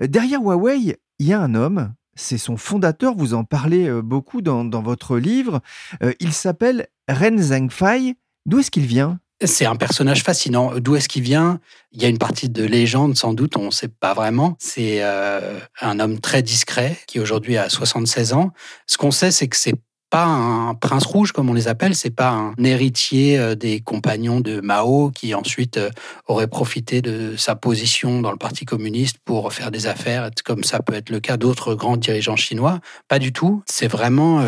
Derrière 0.00 0.40
Huawei, 0.40 0.96
il 1.18 1.26
y 1.26 1.34
a 1.34 1.40
un 1.40 1.54
homme, 1.54 1.94
c'est 2.14 2.38
son 2.38 2.56
fondateur, 2.56 3.14
vous 3.14 3.34
en 3.34 3.44
parlez 3.44 3.90
beaucoup 4.02 4.40
dans, 4.40 4.64
dans 4.64 4.82
votre 4.82 5.18
livre, 5.18 5.60
il 6.20 6.32
s'appelle 6.32 6.88
Ren 7.08 7.36
Zhengfei. 7.36 8.16
D'où 8.46 8.60
est-ce 8.60 8.70
qu'il 8.70 8.86
vient? 8.86 9.18
C'est 9.44 9.66
un 9.66 9.76
personnage 9.76 10.22
fascinant. 10.22 10.72
D'où 10.78 10.96
est-ce 10.96 11.08
qu'il 11.08 11.22
vient? 11.22 11.60
Il 11.92 12.00
y 12.00 12.06
a 12.06 12.08
une 12.08 12.16
partie 12.16 12.48
de 12.48 12.64
légende, 12.64 13.16
sans 13.16 13.34
doute, 13.34 13.56
on 13.58 13.66
ne 13.66 13.70
sait 13.70 13.88
pas 13.88 14.14
vraiment. 14.14 14.56
C'est 14.58 15.02
euh, 15.02 15.58
un 15.82 16.00
homme 16.00 16.20
très 16.20 16.42
discret 16.42 16.96
qui 17.06 17.20
aujourd'hui 17.20 17.58
a 17.58 17.68
76 17.68 18.32
ans. 18.32 18.52
Ce 18.86 18.96
qu'on 18.96 19.10
sait, 19.10 19.30
c'est 19.30 19.46
que 19.48 19.56
c'est 19.56 19.74
pas 20.08 20.24
un 20.24 20.74
prince 20.74 21.04
rouge 21.04 21.32
comme 21.32 21.50
on 21.50 21.52
les 21.52 21.68
appelle, 21.68 21.94
c'est 21.94 22.10
pas 22.10 22.30
un 22.30 22.54
héritier 22.62 23.38
euh, 23.38 23.54
des 23.54 23.80
compagnons 23.80 24.40
de 24.40 24.60
Mao 24.60 25.10
qui 25.10 25.34
ensuite 25.34 25.76
euh, 25.76 25.90
aurait 26.28 26.46
profité 26.46 27.02
de 27.02 27.36
sa 27.36 27.56
position 27.56 28.22
dans 28.22 28.30
le 28.30 28.38
Parti 28.38 28.64
communiste 28.64 29.18
pour 29.24 29.52
faire 29.52 29.70
des 29.70 29.86
affaires, 29.86 30.30
comme 30.46 30.64
ça 30.64 30.80
peut 30.80 30.94
être 30.94 31.10
le 31.10 31.20
cas 31.20 31.36
d'autres 31.36 31.74
grands 31.74 31.98
dirigeants 31.98 32.36
chinois. 32.36 32.80
Pas 33.08 33.18
du 33.18 33.32
tout. 33.34 33.62
C'est 33.66 33.88
vraiment 33.88 34.46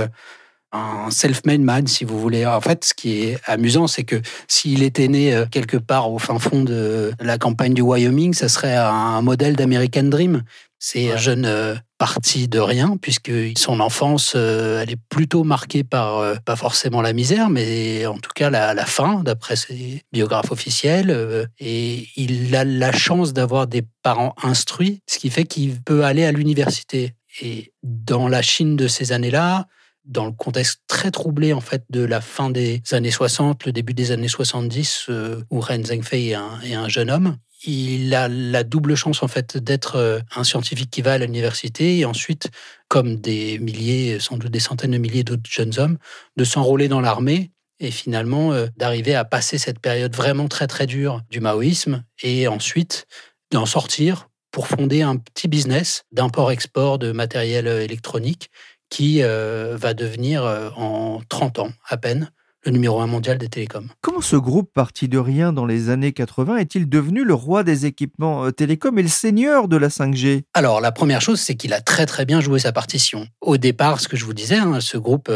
un 0.73 1.11
self-made 1.11 1.61
man, 1.61 1.87
si 1.87 2.05
vous 2.05 2.19
voulez. 2.19 2.45
En 2.45 2.61
fait, 2.61 2.85
ce 2.85 2.95
qui 2.95 3.23
est 3.23 3.39
amusant, 3.47 3.87
c'est 3.87 4.05
que 4.05 4.21
s'il 4.47 4.83
était 4.83 5.09
né 5.09 5.35
euh, 5.35 5.47
quelque 5.47 5.77
part 5.77 6.11
au 6.11 6.19
fin 6.19 6.39
fond 6.39 6.63
de 6.63 7.13
la 7.21 7.39
campagne 7.39 7.75
du 7.75 7.83
Wyoming, 7.83 8.35
ça 8.35 8.49
serait 8.49 8.77
un 8.77 9.23
modèle 9.23 9.57
d'American 9.57 10.05
Dream. 10.05 10.43
C'est 10.79 11.13
un 11.13 11.17
jeune 11.17 11.45
euh, 11.45 11.75
parti 11.97 12.47
de 12.47 12.61
rien, 12.61 12.97
puisque 13.01 13.33
son 13.57 13.81
enfance, 13.81 14.35
euh, 14.37 14.83
elle 14.83 14.91
est 14.91 15.01
plutôt 15.09 15.43
marquée 15.43 15.83
par, 15.85 16.41
pas 16.43 16.55
forcément 16.55 17.03
la 17.03 17.13
misère, 17.13 17.49
mais 17.49 18.07
en 18.07 18.19
tout 18.19 18.31
cas 18.35 18.51
la, 18.51 18.75
la 18.75 18.87
faim, 18.87 19.23
d'après 19.25 19.57
ses 19.57 20.03
biographes 20.13 20.53
officiels. 20.53 21.49
Et 21.59 22.07
il 22.17 22.55
a 22.55 22.65
la 22.65 22.93
chance 22.93 23.33
d'avoir 23.33 23.67
des 23.67 23.83
parents 24.03 24.35
instruits, 24.43 25.01
ce 25.09 25.19
qui 25.19 25.31
fait 25.31 25.45
qu'il 25.45 25.81
peut 25.81 26.05
aller 26.05 26.25
à 26.25 26.31
l'université. 26.31 27.15
Et 27.41 27.73
dans 27.83 28.29
la 28.29 28.43
Chine 28.43 28.77
de 28.77 28.87
ces 28.87 29.13
années-là, 29.13 29.67
dans 30.09 30.25
le 30.25 30.33
contexte 30.33 30.81
très 30.89 31.11
troublé 31.11 31.53
en 31.53 31.61
fait 31.61 31.85
de 31.91 32.01
la 32.01 32.21
fin 32.21 32.51
des 32.51 32.83
années 32.93 33.11
60, 33.11 33.67
le 33.67 33.73
début 33.73 33.95
des 33.95 34.11
années 34.11 34.29
70, 34.29 35.07
euh, 35.11 35.43
où 35.51 35.61
Ren 35.61 35.85
Zhengfei 35.85 36.31
est 36.31 36.35
un, 36.35 36.89
jeune 36.89 37.11
homme. 37.11 37.37
Il 37.65 38.15
a 38.15 38.29
la 38.29 38.65
double 38.65 38.95
chance 38.95 39.23
en 39.23 39.29
fait 39.29 39.57
d'être 39.59 39.97
euh, 39.97 40.21
un 40.35 40.45
scientifique 40.45 40.91
qui 40.91 41.03
va 41.03 41.13
à 41.13 41.19
l'université 41.19 41.99
et 41.99 42.05
ensuite, 42.05 42.51
comme 42.89 43.17
des 43.17 43.59
milliers, 43.59 44.19
sans 44.19 44.39
doute 44.39 44.51
des 44.51 44.61
centaines 44.61 44.93
de 44.93 44.99
milliers 44.99 45.25
d'autres 45.25 45.49
jeunes 45.49 45.79
hommes, 45.79 45.99
de 46.37 46.45
s'enrôler 46.45 46.89
dans 46.89 47.01
l'armée 47.01 47.53
et 47.79 47.91
finalement 47.91 48.53
euh, 48.53 48.67
d'arriver 48.77 49.15
à 49.15 49.25
passer 49.25 49.59
cette 49.59 49.79
période 49.79 50.17
vraiment 50.17 50.49
très 50.49 50.67
très 50.67 50.87
dure 50.87 51.21
du 51.31 51.41
maoïsme 51.41 52.03
et 52.23 52.49
ensuite 52.49 53.07
d'en 53.53 53.67
sortir 53.67 54.29
pour 54.51 54.67
fonder 54.67 55.03
un 55.03 55.17
petit 55.17 55.47
business 55.47 56.05
d'import-export 56.11 56.99
de 56.99 57.13
matériel 57.13 57.67
électronique 57.67 58.51
qui 58.91 59.23
euh, 59.23 59.77
va 59.79 59.95
devenir 59.95 60.45
euh, 60.45 60.71
en 60.77 61.21
30 61.29 61.59
ans 61.61 61.71
à 61.89 61.97
peine 61.97 62.31
le 62.65 62.73
numéro 62.73 63.01
un 63.01 63.07
mondial 63.07 63.39
des 63.39 63.49
télécoms. 63.49 63.89
Comment 64.01 64.21
ce 64.21 64.35
groupe 64.35 64.73
parti 64.75 65.09
de 65.09 65.19
rien 65.19 65.53
dans 65.53 65.65
les 65.65 65.91
années 65.91 66.13
80 66.13 66.57
est-il 66.57 66.89
devenu 66.89 67.25
le 67.25 67.33
roi 67.33 67.63
des 67.63 67.87
équipements 67.87 68.47
euh, 68.47 68.51
télécoms 68.51 68.99
et 68.99 69.03
le 69.03 69.09
seigneur 69.09 69.69
de 69.69 69.77
la 69.77 69.89
5G 69.89 70.43
Alors 70.55 70.81
la 70.81 70.93
première 70.93 71.21
chose, 71.21 71.41
c'est 71.41 71.55
qu'il 71.55 71.73
a 71.73 71.81
très 71.81 72.05
très 72.05 72.25
bien 72.25 72.41
joué 72.41 72.59
sa 72.59 72.73
partition. 72.73 73.27
Au 73.41 73.57
départ, 73.57 74.01
ce 74.01 74.09
que 74.09 74.17
je 74.17 74.25
vous 74.25 74.35
disais, 74.35 74.57
hein, 74.57 74.81
ce 74.81 74.99
groupe 74.99 75.31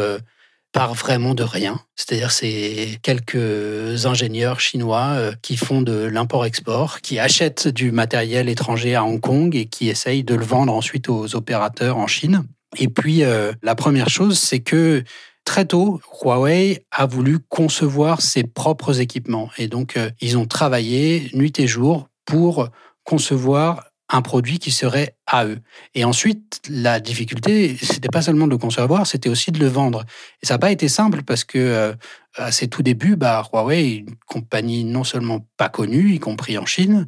part 0.73 0.95
vraiment 0.95 1.33
de 1.33 1.43
rien. 1.43 1.79
C'est-à-dire 1.95 2.31
c'est 2.31 2.99
quelques 3.03 4.05
ingénieurs 4.05 4.59
chinois 4.59 5.31
qui 5.41 5.55
font 5.55 5.81
de 5.81 5.93
l'import-export, 5.93 6.99
qui 7.01 7.19
achètent 7.19 7.67
du 7.67 7.91
matériel 7.91 8.49
étranger 8.49 8.95
à 8.95 9.05
Hong 9.05 9.21
Kong 9.21 9.55
et 9.55 9.67
qui 9.67 9.87
essayent 9.89 10.23
de 10.23 10.35
le 10.35 10.43
vendre 10.43 10.73
ensuite 10.73 11.09
aux 11.09 11.35
opérateurs 11.35 11.97
en 11.97 12.07
Chine. 12.07 12.43
Et 12.77 12.87
puis, 12.87 13.23
euh, 13.23 13.53
la 13.61 13.75
première 13.75 14.09
chose, 14.09 14.39
c'est 14.39 14.59
que 14.59 15.03
très 15.45 15.65
tôt, 15.65 16.01
Huawei 16.21 16.85
a 16.91 17.05
voulu 17.05 17.39
concevoir 17.39 18.21
ses 18.21 18.43
propres 18.43 18.99
équipements. 18.99 19.49
Et 19.57 19.67
donc, 19.67 19.97
euh, 19.97 20.09
ils 20.21 20.37
ont 20.37 20.45
travaillé 20.45 21.29
nuit 21.33 21.53
et 21.57 21.67
jour 21.67 22.07
pour 22.25 22.69
concevoir 23.03 23.83
un 24.09 24.21
produit 24.21 24.59
qui 24.59 24.71
serait 24.71 25.15
à 25.25 25.45
eux. 25.45 25.59
Et 25.95 26.05
ensuite, 26.05 26.61
la 26.69 26.99
difficulté, 26.99 27.75
c'était 27.81 28.09
pas 28.09 28.21
seulement 28.21 28.45
de 28.45 28.51
le 28.51 28.57
concevoir, 28.57 29.07
c'était 29.07 29.29
aussi 29.29 29.51
de 29.51 29.59
le 29.59 29.67
vendre. 29.67 30.03
Et 30.41 30.45
ça 30.45 30.55
n'a 30.55 30.59
pas 30.59 30.71
été 30.71 30.87
simple 30.87 31.23
parce 31.23 31.43
que 31.43 31.57
euh, 31.57 31.93
à 32.35 32.51
ses 32.51 32.67
tout 32.67 32.83
débuts, 32.83 33.15
bah, 33.15 33.43
Huawei 33.51 33.81
est 33.81 33.95
une 33.97 34.15
compagnie 34.27 34.83
non 34.83 35.03
seulement 35.03 35.45
pas 35.57 35.69
connue, 35.69 36.13
y 36.13 36.19
compris 36.19 36.57
en 36.57 36.65
Chine, 36.65 37.07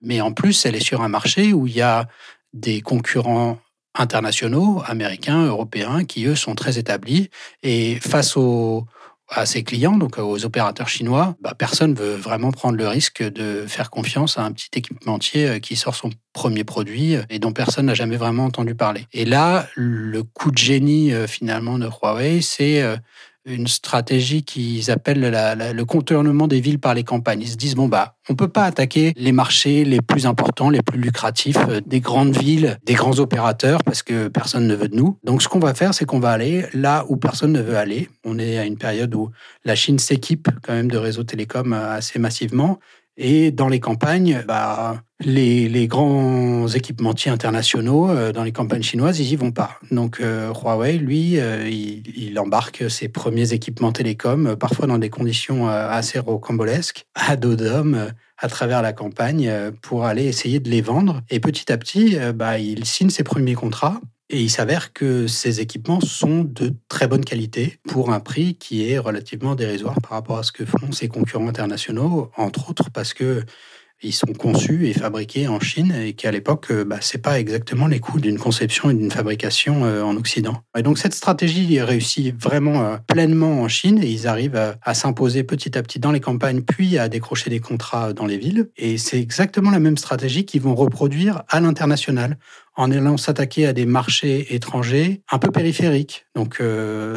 mais 0.00 0.20
en 0.20 0.32
plus, 0.32 0.64
elle 0.64 0.76
est 0.76 0.84
sur 0.84 1.02
un 1.02 1.08
marché 1.08 1.52
où 1.52 1.66
il 1.66 1.74
y 1.74 1.82
a 1.82 2.08
des 2.52 2.80
concurrents 2.80 3.58
internationaux, 3.98 4.82
américains, 4.86 5.46
européens, 5.46 6.04
qui 6.04 6.26
eux 6.26 6.36
sont 6.36 6.54
très 6.54 6.78
établis. 6.78 7.30
Et 7.62 7.96
face 8.00 8.36
aux, 8.36 8.86
à 9.28 9.44
ses 9.44 9.64
clients, 9.64 9.96
donc 9.96 10.18
aux 10.18 10.44
opérateurs 10.44 10.88
chinois, 10.88 11.34
bah, 11.40 11.54
personne 11.56 11.90
ne 11.90 11.96
veut 11.96 12.14
vraiment 12.14 12.52
prendre 12.52 12.76
le 12.76 12.86
risque 12.86 13.22
de 13.22 13.64
faire 13.66 13.90
confiance 13.90 14.38
à 14.38 14.44
un 14.44 14.52
petit 14.52 14.70
équipementier 14.74 15.48
euh, 15.48 15.58
qui 15.58 15.74
sort 15.76 15.94
son 15.94 16.10
premier 16.32 16.64
produit 16.64 17.16
et 17.28 17.38
dont 17.38 17.52
personne 17.52 17.86
n'a 17.86 17.94
jamais 17.94 18.16
vraiment 18.16 18.44
entendu 18.44 18.74
parler. 18.74 19.06
Et 19.12 19.24
là, 19.24 19.66
le 19.74 20.22
coup 20.22 20.50
de 20.50 20.58
génie 20.58 21.12
euh, 21.12 21.26
finalement 21.26 21.78
de 21.78 21.88
Huawei, 21.88 22.40
c'est 22.40 22.82
euh, 22.82 22.96
une 23.46 23.68
stratégie 23.68 24.42
qu'ils 24.42 24.90
appellent 24.90 25.30
le 25.30 25.84
contournement 25.84 26.48
des 26.48 26.60
villes 26.60 26.80
par 26.80 26.94
les 26.94 27.04
campagnes. 27.04 27.42
Ils 27.42 27.48
se 27.48 27.56
disent, 27.56 27.76
bon, 27.76 27.88
bah, 27.88 28.16
on 28.28 28.34
peut 28.34 28.48
pas 28.48 28.64
attaquer 28.64 29.12
les 29.16 29.32
marchés 29.32 29.84
les 29.84 30.00
plus 30.00 30.26
importants, 30.26 30.68
les 30.68 30.82
plus 30.82 31.00
lucratifs 31.00 31.56
euh, 31.68 31.80
des 31.86 32.00
grandes 32.00 32.36
villes, 32.36 32.78
des 32.84 32.94
grands 32.94 33.18
opérateurs, 33.20 33.84
parce 33.84 34.02
que 34.02 34.28
personne 34.28 34.66
ne 34.66 34.74
veut 34.74 34.88
de 34.88 34.96
nous. 34.96 35.18
Donc, 35.22 35.42
ce 35.42 35.48
qu'on 35.48 35.60
va 35.60 35.74
faire, 35.74 35.94
c'est 35.94 36.04
qu'on 36.04 36.18
va 36.18 36.30
aller 36.30 36.66
là 36.74 37.04
où 37.08 37.16
personne 37.16 37.52
ne 37.52 37.60
veut 37.60 37.76
aller. 37.76 38.08
On 38.24 38.38
est 38.38 38.58
à 38.58 38.64
une 38.64 38.76
période 38.76 39.14
où 39.14 39.30
la 39.64 39.76
Chine 39.76 39.98
s'équipe 39.98 40.48
quand 40.62 40.72
même 40.72 40.90
de 40.90 40.98
réseaux 40.98 41.24
télécoms 41.24 41.72
euh, 41.72 41.96
assez 41.96 42.18
massivement. 42.18 42.80
Et 43.16 43.50
dans 43.50 43.68
les 43.68 43.80
campagnes, 43.80 44.44
bah, 44.46 45.02
les, 45.20 45.86
grands 45.86 46.68
équipementiers 46.68 47.30
internationaux, 47.30 48.10
euh, 48.10 48.32
dans 48.32 48.44
les 48.44 48.52
campagnes 48.52 48.82
chinoises, 48.82 49.20
ils 49.20 49.32
y 49.32 49.36
vont 49.36 49.52
pas. 49.52 49.78
Donc 49.90 50.20
euh, 50.20 50.52
Huawei, 50.52 50.98
lui, 50.98 51.40
euh, 51.40 51.66
il, 51.68 52.02
il, 52.16 52.38
embarque 52.38 52.90
ses 52.90 53.08
premiers 53.08 53.52
équipements 53.54 53.92
télécoms, 53.92 54.56
parfois 54.56 54.86
dans 54.86 54.98
des 54.98 55.08
conditions 55.08 55.68
assez 55.68 56.18
rocambolesques, 56.18 57.06
à 57.14 57.36
dos 57.36 57.56
d'homme, 57.56 58.12
à 58.36 58.48
travers 58.48 58.82
la 58.82 58.92
campagne, 58.92 59.50
pour 59.80 60.04
aller 60.04 60.24
essayer 60.24 60.60
de 60.60 60.68
les 60.68 60.82
vendre. 60.82 61.22
Et 61.30 61.40
petit 61.40 61.72
à 61.72 61.78
petit, 61.78 62.18
bah, 62.34 62.58
il 62.58 62.84
signe 62.84 63.10
ses 63.10 63.24
premiers 63.24 63.54
contrats. 63.54 64.00
Et 64.28 64.42
il 64.42 64.50
s'avère 64.50 64.92
que 64.92 65.28
ces 65.28 65.60
équipements 65.60 66.00
sont 66.00 66.42
de 66.42 66.74
très 66.88 67.06
bonne 67.06 67.24
qualité 67.24 67.78
pour 67.88 68.12
un 68.12 68.18
prix 68.18 68.56
qui 68.56 68.90
est 68.90 68.98
relativement 68.98 69.54
dérisoire 69.54 70.00
par 70.00 70.12
rapport 70.12 70.38
à 70.38 70.42
ce 70.42 70.50
que 70.50 70.64
font 70.64 70.90
ses 70.90 71.06
concurrents 71.06 71.46
internationaux, 71.46 72.32
entre 72.36 72.70
autres 72.70 72.90
parce 72.90 73.14
que 73.14 73.44
ils 74.02 74.12
sont 74.12 74.26
conçus 74.26 74.88
et 74.88 74.92
fabriqués 74.92 75.48
en 75.48 75.58
Chine 75.58 75.92
et 75.92 76.12
qu'à 76.12 76.30
l'époque, 76.30 76.66
euh, 76.70 76.84
bah, 76.84 76.98
c'est 77.00 77.22
pas 77.22 77.40
exactement 77.40 77.86
les 77.86 77.98
coûts 77.98 78.20
d'une 78.20 78.38
conception 78.38 78.90
et 78.90 78.94
d'une 78.94 79.10
fabrication 79.10 79.84
euh, 79.84 80.02
en 80.02 80.16
Occident. 80.16 80.62
Donc 80.82 80.98
cette 80.98 81.14
stratégie 81.14 81.80
réussit 81.80 82.34
vraiment 82.38 82.84
euh, 82.84 82.96
pleinement 83.06 83.62
en 83.62 83.68
Chine 83.68 84.02
et 84.02 84.08
ils 84.08 84.26
arrivent 84.26 84.76
à, 84.82 84.94
s'imposer 84.94 85.44
petit 85.44 85.76
à 85.78 85.82
petit 85.82 85.98
dans 85.98 86.12
les 86.12 86.20
campagnes 86.20 86.60
puis 86.60 86.98
à 86.98 87.08
décrocher 87.08 87.48
des 87.48 87.60
contrats 87.60 88.12
dans 88.12 88.26
les 88.26 88.36
villes. 88.36 88.68
Et 88.76 88.98
c'est 88.98 89.18
exactement 89.18 89.70
la 89.70 89.80
même 89.80 89.96
stratégie 89.96 90.44
qu'ils 90.44 90.62
vont 90.62 90.74
reproduire 90.74 91.42
à 91.48 91.60
l'international 91.60 92.38
en 92.74 92.90
allant 92.90 93.16
s'attaquer 93.16 93.66
à 93.66 93.72
des 93.72 93.86
marchés 93.86 94.54
étrangers 94.54 95.22
un 95.30 95.38
peu 95.38 95.50
périphériques. 95.50 96.26
Donc 96.34 96.62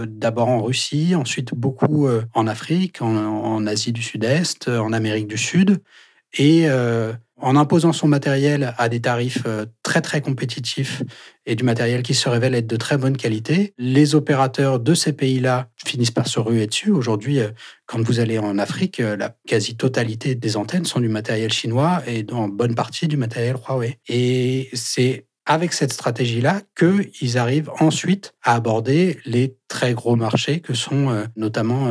d'abord 0.08 0.48
en 0.48 0.62
Russie, 0.62 1.16
ensuite 1.16 1.54
beaucoup 1.54 2.08
en 2.34 2.48
Afrique, 2.48 3.02
en 3.02 3.68
Asie 3.68 3.92
du 3.92 4.02
Sud-Est, 4.02 4.70
en 4.70 4.94
Amérique 4.94 5.28
du 5.28 5.38
Sud 5.38 5.82
et 6.38 6.70
euh, 6.70 7.14
en 7.38 7.56
imposant 7.56 7.94
son 7.94 8.08
matériel 8.08 8.74
à 8.78 8.90
des 8.90 9.02
tarifs 9.02 9.44
euh, 9.46 9.66
très 9.82 10.02
très 10.02 10.22
compétitifs 10.22 11.04
et 11.46 11.56
du 11.56 11.64
matériel 11.64 12.04
qui 12.04 12.14
se 12.14 12.28
révèle 12.28 12.54
être 12.54 12.68
de 12.68 12.76
très 12.76 12.98
bonne 12.98 13.18
qualité, 13.18 13.74
les 13.78 14.14
opérateurs 14.14 14.80
de 14.80 14.94
ces 14.94 15.14
pays-là 15.14 15.70
finissent 15.86 16.12
par 16.12 16.28
se 16.28 16.40
ruer 16.40 16.68
dessus. 16.68 16.92
Aujourd'hui, 16.92 17.40
euh, 17.40 17.50
quand 17.86 18.02
vous 18.02 18.20
allez 18.20 18.38
en 18.38 18.58
Afrique, 18.60 19.00
la 19.00 19.36
quasi-totalité 19.48 20.36
des 20.36 20.58
antennes 20.58 20.86
sont 20.86 21.00
du 21.00 21.10
matériel 21.10 21.52
chinois 21.52 22.04
et 22.06 22.26
en 22.32 22.48
bonne 22.48 22.76
partie 22.76 23.08
du 23.08 23.18
matériel 23.18 23.56
Huawei. 23.56 23.98
Et 24.08 24.70
c'est 24.74 25.26
avec 25.46 25.74
cette 25.74 25.94
stratégie-là 25.94 26.62
qu'ils 26.78 27.40
arrivent 27.40 27.72
ensuite 27.80 28.34
à 28.44 28.54
aborder 28.54 29.18
les 29.26 29.56
très 29.68 29.96
gros 29.96 30.16
marchés 30.16 30.60
que 30.60 30.76
sont 30.76 31.26
notamment 31.36 31.90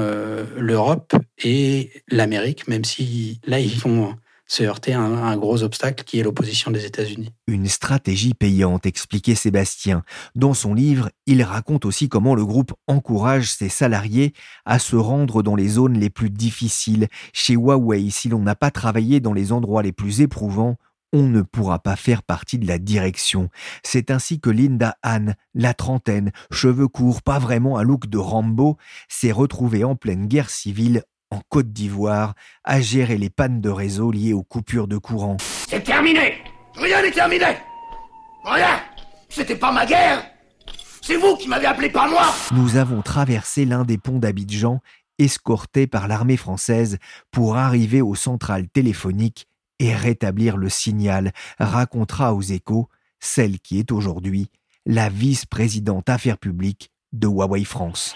l'Europe 0.56 1.12
et 1.42 1.90
l'Amérique, 2.08 2.68
même 2.68 2.84
si 2.84 3.40
là, 3.44 3.58
ils 3.58 3.74
font 3.74 4.14
se 4.48 4.62
heurter 4.62 4.94
à 4.94 5.00
un, 5.00 5.36
gros 5.36 5.62
obstacle 5.62 6.04
qui 6.04 6.18
est 6.18 6.22
l'opposition 6.22 6.70
des 6.70 6.86
États-Unis. 6.86 7.32
Une 7.46 7.68
stratégie 7.68 8.34
payante, 8.34 8.86
expliquait 8.86 9.34
Sébastien. 9.34 10.02
Dans 10.34 10.54
son 10.54 10.74
livre, 10.74 11.10
il 11.26 11.42
raconte 11.42 11.84
aussi 11.84 12.08
comment 12.08 12.34
le 12.34 12.44
groupe 12.44 12.72
encourage 12.86 13.52
ses 13.52 13.68
salariés 13.68 14.32
à 14.64 14.78
se 14.78 14.96
rendre 14.96 15.42
dans 15.42 15.54
les 15.54 15.68
zones 15.68 15.98
les 15.98 16.10
plus 16.10 16.30
difficiles. 16.30 17.08
Chez 17.32 17.54
Huawei, 17.54 18.08
si 18.10 18.30
l'on 18.30 18.40
n'a 18.40 18.54
pas 18.54 18.70
travaillé 18.70 19.20
dans 19.20 19.34
les 19.34 19.52
endroits 19.52 19.82
les 19.82 19.92
plus 19.92 20.22
éprouvants, 20.22 20.76
on 21.12 21.22
ne 21.22 21.42
pourra 21.42 21.78
pas 21.78 21.96
faire 21.96 22.22
partie 22.22 22.58
de 22.58 22.66
la 22.66 22.78
direction. 22.78 23.48
C'est 23.82 24.10
ainsi 24.10 24.40
que 24.40 24.50
Linda 24.50 24.96
Anne, 25.02 25.36
la 25.54 25.74
trentaine, 25.74 26.32
cheveux 26.50 26.88
courts, 26.88 27.22
pas 27.22 27.38
vraiment 27.38 27.78
un 27.78 27.82
look 27.82 28.06
de 28.06 28.18
Rambo, 28.18 28.76
s'est 29.08 29.32
retrouvée 29.32 29.84
en 29.84 29.94
pleine 29.94 30.26
guerre 30.26 30.50
civile 30.50 31.04
en 31.30 31.40
Côte 31.48 31.72
d'Ivoire, 31.72 32.34
à 32.64 32.80
gérer 32.80 33.18
les 33.18 33.30
pannes 33.30 33.60
de 33.60 33.70
réseau 33.70 34.10
liées 34.10 34.32
aux 34.32 34.42
coupures 34.42 34.88
de 34.88 34.96
courant. 34.98 35.36
C'est 35.68 35.82
terminé. 35.82 36.42
Rien 36.74 37.02
n'est 37.02 37.10
terminé. 37.10 37.46
Rien. 38.44 38.80
C'était 39.28 39.56
pas 39.56 39.72
ma 39.72 39.84
guerre. 39.84 40.24
C'est 41.02 41.16
vous 41.16 41.36
qui 41.36 41.48
m'avez 41.48 41.66
appelé, 41.66 41.90
pas 41.90 42.08
moi. 42.08 42.34
Nous 42.52 42.76
avons 42.76 43.02
traversé 43.02 43.64
l'un 43.64 43.84
des 43.84 43.98
ponts 43.98 44.18
d'Abidjan, 44.18 44.80
escortés 45.18 45.86
par 45.86 46.08
l'armée 46.08 46.36
française, 46.36 46.98
pour 47.30 47.56
arriver 47.56 48.02
aux 48.02 48.14
centrales 48.14 48.68
téléphoniques 48.68 49.48
et 49.78 49.94
rétablir 49.94 50.56
le 50.56 50.68
signal, 50.68 51.32
racontera 51.58 52.34
aux 52.34 52.42
échos 52.42 52.88
celle 53.20 53.58
qui 53.60 53.78
est 53.78 53.92
aujourd'hui 53.92 54.50
la 54.86 55.08
vice-présidente 55.08 56.08
affaires 56.08 56.38
publiques 56.38 56.90
de 57.12 57.26
Huawei 57.26 57.64
France. 57.64 58.14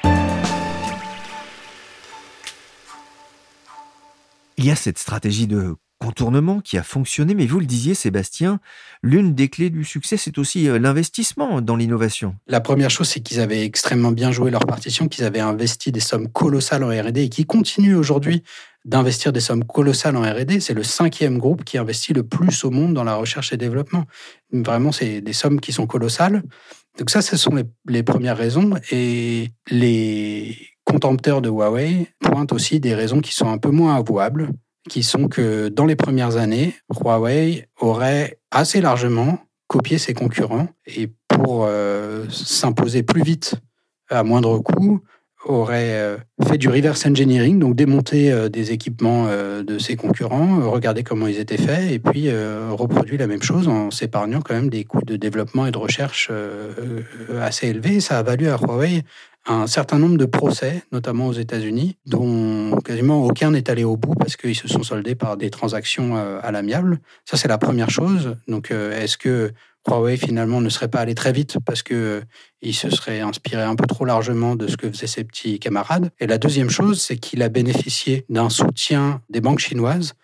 Il 4.63 4.67
y 4.67 4.71
a 4.71 4.77
cette 4.77 4.99
stratégie 4.99 5.49
de 5.49 5.75
contournement 5.99 6.61
qui 6.61 6.79
a 6.79 6.85
fonctionné, 6.85 7.35
mais 7.35 7.47
vous 7.47 7.59
le 7.59 7.67
disiez 7.67 7.95
Sébastien, 7.95 8.61
l'une 9.03 9.35
des 9.35 9.49
clés 9.49 9.71
du 9.71 9.83
succès, 9.83 10.17
c'est 10.17 10.39
aussi 10.39 10.69
euh, 10.69 10.79
l'investissement 10.79 11.61
dans 11.61 11.75
l'innovation. 11.75 12.37
La 12.47 12.61
première 12.61 12.89
chose, 12.89 13.09
c'est 13.09 13.19
qu'ils 13.19 13.41
avaient 13.41 13.65
extrêmement 13.65 14.13
bien 14.13 14.31
joué 14.31 14.53
leur 14.53 14.65
partition, 14.65 15.09
qu'ils 15.09 15.25
avaient 15.25 15.41
investi 15.41 15.91
des 15.91 15.99
sommes 15.99 16.29
colossales 16.29 16.85
en 16.85 16.91
RD 16.91 17.19
et 17.19 17.29
qui 17.29 17.45
continuent 17.45 17.97
aujourd'hui 17.97 18.45
d'investir 18.85 19.33
des 19.33 19.41
sommes 19.41 19.65
colossales 19.65 20.17
en 20.17 20.23
R&D. 20.23 20.61
C'est 20.61 20.75
le 20.75 20.85
cinquième 20.85 21.39
groupe 21.39 21.65
qui 21.65 21.77
investit 21.77 22.13
le 22.13 22.23
plus 22.23 22.65
au 22.65 22.71
monde 22.71 22.95
dans 22.95 23.05
la 23.05 23.17
recherche 23.17 23.53
et 23.53 23.57
développement. 23.57 24.05
Vraiment, 24.53 24.93
c'est 24.93 25.21
des 25.21 25.33
sommes 25.33 25.59
qui 25.59 25.73
sont 25.73 25.89
colossales. 25.89 26.45
Donc 27.01 27.11
ça, 27.11 27.21
ce 27.21 27.37
sont 27.37 27.57
les, 27.57 27.65
les 27.89 28.05
premières 28.05 28.37
raisons. 28.37 28.75
Et 28.93 29.51
les 29.69 30.72
contempteurs 30.93 31.41
de 31.41 31.49
Huawei 31.49 32.09
pointent 32.21 32.53
aussi 32.53 32.79
des 32.79 32.95
raisons 32.95 33.21
qui 33.21 33.33
sont 33.33 33.49
un 33.49 33.57
peu 33.57 33.71
moins 33.71 33.97
avouables, 33.97 34.51
qui 34.91 35.03
sont 35.03 35.27
que 35.27 35.69
dans 35.69 35.87
les 35.87 35.97
premières 35.97 36.37
années, 36.37 36.75
Huawei 36.91 37.67
aurait 37.81 38.39
assez 38.51 38.83
largement 38.83 39.39
copié 39.69 39.97
ses 39.97 40.13
concurrents 40.13 40.69
et 40.85 41.11
pour 41.29 41.65
euh, 41.65 42.29
s'imposer 42.29 43.03
plus 43.03 43.23
vite 43.23 43.55
à 44.11 44.23
moindre 44.23 44.59
coût, 44.59 45.01
aurait 45.45 45.95
euh, 45.95 46.17
fait 46.47 46.59
du 46.59 46.69
reverse 46.69 47.05
engineering, 47.07 47.59
donc 47.59 47.75
démonter 47.75 48.33
euh, 48.33 48.49
des 48.49 48.73
équipements 48.73 49.27
de 49.27 49.79
ses 49.79 49.97
concurrents, 49.97 50.71
regarder 50.71 51.03
comment 51.03 51.27
ils 51.27 51.39
étaient 51.39 51.57
faits, 51.57 51.91
et 51.91 51.99
puis 51.99 52.29
reproduit 52.71 53.17
la 53.17 53.27
même 53.27 53.43
chose 53.43 53.69
en 53.69 53.91
s'épargnant 53.91 54.41
quand 54.41 54.55
même 54.55 54.71
des 54.71 54.85
coûts 54.85 55.05
de 55.05 55.17
développement 55.17 55.67
et 55.67 55.71
de 55.71 55.79
recherche 55.79 56.31
assez 57.41 57.69
élevés. 57.69 58.01
Ça 58.01 58.19
a 58.19 58.23
valu 58.23 58.49
à 58.49 58.57
Huawei 58.57 59.05
un 59.47 59.67
certain 59.67 59.99
nombre 59.99 60.17
de 60.19 60.25
procès, 60.25 60.83
notamment 60.93 61.27
aux 61.27 61.33
États-Unis, 61.33 61.97
dont 62.07 62.77
quasiment 62.85 63.25
aucun 63.25 63.51
n'est 63.51 63.71
allé 63.71 63.83
au 63.83 63.97
bout 63.97 64.15
parce 64.15 64.37
qu'ils 64.37 64.55
se 64.55 64.69
sont 64.69 64.83
soldés 64.83 65.15
par 65.15 65.37
des 65.37 65.51
transactions 65.51 66.17
euh, 66.17 66.39
à 66.43 66.53
l'amiable. 66.53 67.01
Ça, 67.25 67.37
c'est 67.37 67.49
la 67.49 67.59
première 67.59 67.91
chose. 67.91 68.37
Donc, 68.47 68.71
euh, 68.71 69.01
est-ce 69.01 69.19
que 69.19 69.53
Huawei 69.89 70.17
finalement 70.17 70.61
ne 70.61 70.69
serait 70.69 70.89
pas 70.89 71.01
allé 71.01 71.15
très 71.15 71.33
vite 71.33 71.59
parce 71.65 71.83
que 71.83 71.95
euh, 71.95 72.21
il 72.61 72.75
se 72.75 72.91
serait 72.91 73.21
inspiré 73.21 73.63
un 73.63 73.75
peu 73.75 73.87
trop 73.87 74.05
largement 74.05 74.55
de 74.55 74.67
ce 74.67 74.77
que 74.77 74.89
faisaient 74.89 75.07
ses 75.07 75.25
petits 75.25 75.59
camarades. 75.59 76.11
Et 76.21 76.27
la 76.27 76.39
deuxième 76.39 76.71
chose, 76.71 77.01
c'est 77.01 77.17
qu'il 77.17 77.43
a 77.43 77.49
bénéficié 77.49 78.25
d'un 78.29 78.49
soutien 78.49 79.21
des 79.29 79.41
banques 79.41 79.59
chinoises 79.59 80.15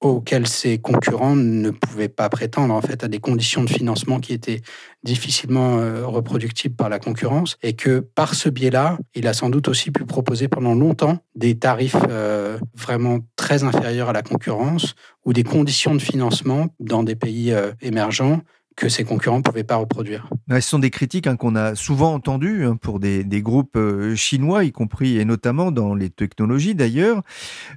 auxquels 0.00 0.46
ses 0.46 0.78
concurrents 0.78 1.36
ne 1.36 1.70
pouvaient 1.70 2.08
pas 2.08 2.28
prétendre 2.28 2.74
en 2.74 2.82
fait 2.82 3.04
à 3.04 3.08
des 3.08 3.20
conditions 3.20 3.64
de 3.64 3.70
financement 3.70 4.20
qui 4.20 4.34
étaient 4.34 4.60
difficilement 5.02 5.78
euh, 5.78 6.04
reproductibles 6.04 6.74
par 6.74 6.90
la 6.90 6.98
concurrence 6.98 7.56
et 7.62 7.72
que 7.74 8.00
par 8.00 8.34
ce 8.34 8.50
biais-là, 8.50 8.98
il 9.14 9.26
a 9.26 9.32
sans 9.32 9.48
doute 9.48 9.68
aussi 9.68 9.92
pu 9.92 10.04
proposer 10.04 10.48
pendant 10.48 10.74
longtemps 10.74 11.18
des 11.36 11.56
tarifs 11.56 11.96
euh, 12.10 12.58
vraiment 12.74 13.20
très 13.36 13.62
inférieurs 13.62 14.10
à 14.10 14.12
la 14.12 14.22
concurrence 14.22 14.94
ou 15.24 15.32
des 15.32 15.44
conditions 15.44 15.94
de 15.94 16.02
financement 16.02 16.66
dans 16.80 17.02
des 17.02 17.16
pays 17.16 17.54
émergents 17.80 18.42
que 18.76 18.88
ses 18.88 19.04
concurrents 19.04 19.38
ne 19.38 19.42
pouvaient 19.42 19.64
pas 19.64 19.76
reproduire. 19.76 20.28
ce 20.50 20.60
sont 20.60 20.78
des 20.78 20.90
critiques 20.90 21.26
hein, 21.26 21.36
qu'on 21.36 21.54
a 21.54 21.74
souvent 21.74 22.12
entendues 22.14 22.66
hein, 22.66 22.76
pour 22.76 22.98
des, 22.98 23.24
groupes 23.42 23.76
euh, 23.76 24.14
chinois, 24.16 24.64
y 24.64 24.72
compris 24.72 25.18
et 25.18 25.24
notamment 25.24 25.70
dans 25.70 25.94
les 25.94 26.10
technologies 26.10 26.74
d'ailleurs. 26.74 27.22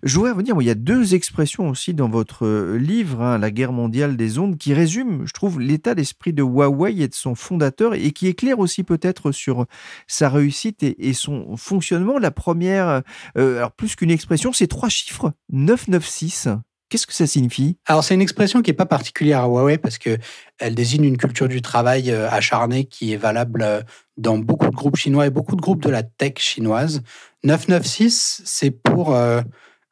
Je 0.04 0.16
voudrais 0.16 0.32
revenir, 0.32 0.56
il 0.60 0.66
y 0.66 0.70
a 0.70 0.76
deux 0.76 1.14
expressions 1.14 1.70
aussi 1.70 1.94
dans 1.94 2.10
votre 2.10 2.46
euh, 2.46 2.78
livre, 2.78 3.22
hein, 3.22 3.38
La 3.38 3.52
guerre 3.52 3.74
mondiale 3.74 4.18
des 4.18 4.40
ondes, 4.40 4.58
qui 4.58 4.74
résument, 4.74 5.26
je 5.26 5.34
trouve, 5.34 5.60
l'état 5.60 5.94
d'esprit 5.96 6.34
de 6.34 6.44
Huawei 6.44 7.02
et 7.02 7.08
de 7.08 7.16
son 7.16 7.36
fondateur 7.36 7.94
et 7.94 8.12
qui 8.12 8.28
éclairent 8.28 8.60
aussi 8.60 8.84
peut-être 8.84 9.32
sur 9.32 9.66
sa 10.08 10.30
réussite 10.30 10.84
et, 10.84 11.14
son 11.14 11.58
fonctionnement. 11.58 12.18
La 12.20 12.32
première, 12.32 13.02
euh, 13.38 13.58
alors 13.58 13.72
plus 13.72 13.96
qu'une 13.96 14.12
expression, 14.12 14.54
c'est 14.54 14.68
trois 14.68 14.90
chiffres, 14.90 15.34
996. 15.52 16.58
Qu'est-ce 16.90 17.06
que 17.06 17.14
ça 17.14 17.28
signifie? 17.28 17.78
Alors 17.86 18.04
c'est 18.04 18.14
une 18.14 18.22
expression 18.22 18.62
qui 18.62 18.70
n'est 18.70 18.76
pas 18.76 18.86
particulière 18.86 19.42
à 19.42 19.48
Huawei 19.48 19.78
parce 19.78 19.98
que 19.98 20.18
elle 20.58 20.74
désigne 20.74 21.04
une 21.04 21.18
culture 21.18 21.50
du 21.50 21.62
travail 21.62 22.12
euh, 22.12 22.30
acharnée 22.30 22.86
qui 22.86 23.12
est 23.12 23.18
valable 23.18 23.62
euh, 23.62 23.82
dans 24.16 24.38
beaucoup 24.38 24.70
de 24.70 24.76
groupes 24.76 24.96
chinois 24.96 25.28
et 25.28 25.30
beaucoup 25.30 25.58
de 25.58 25.62
groupes 25.62 25.82
de 25.82 25.90
la 25.90 26.04
tech 26.04 26.36
chinoise. 26.38 27.02
996, 27.44 28.42
c'est 28.46 28.72
pour 28.72 29.14
euh, 29.14 29.42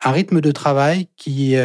un 0.03 0.11
rythme 0.11 0.39
de 0.39 0.51
travail 0.51 1.09
qui 1.17 1.55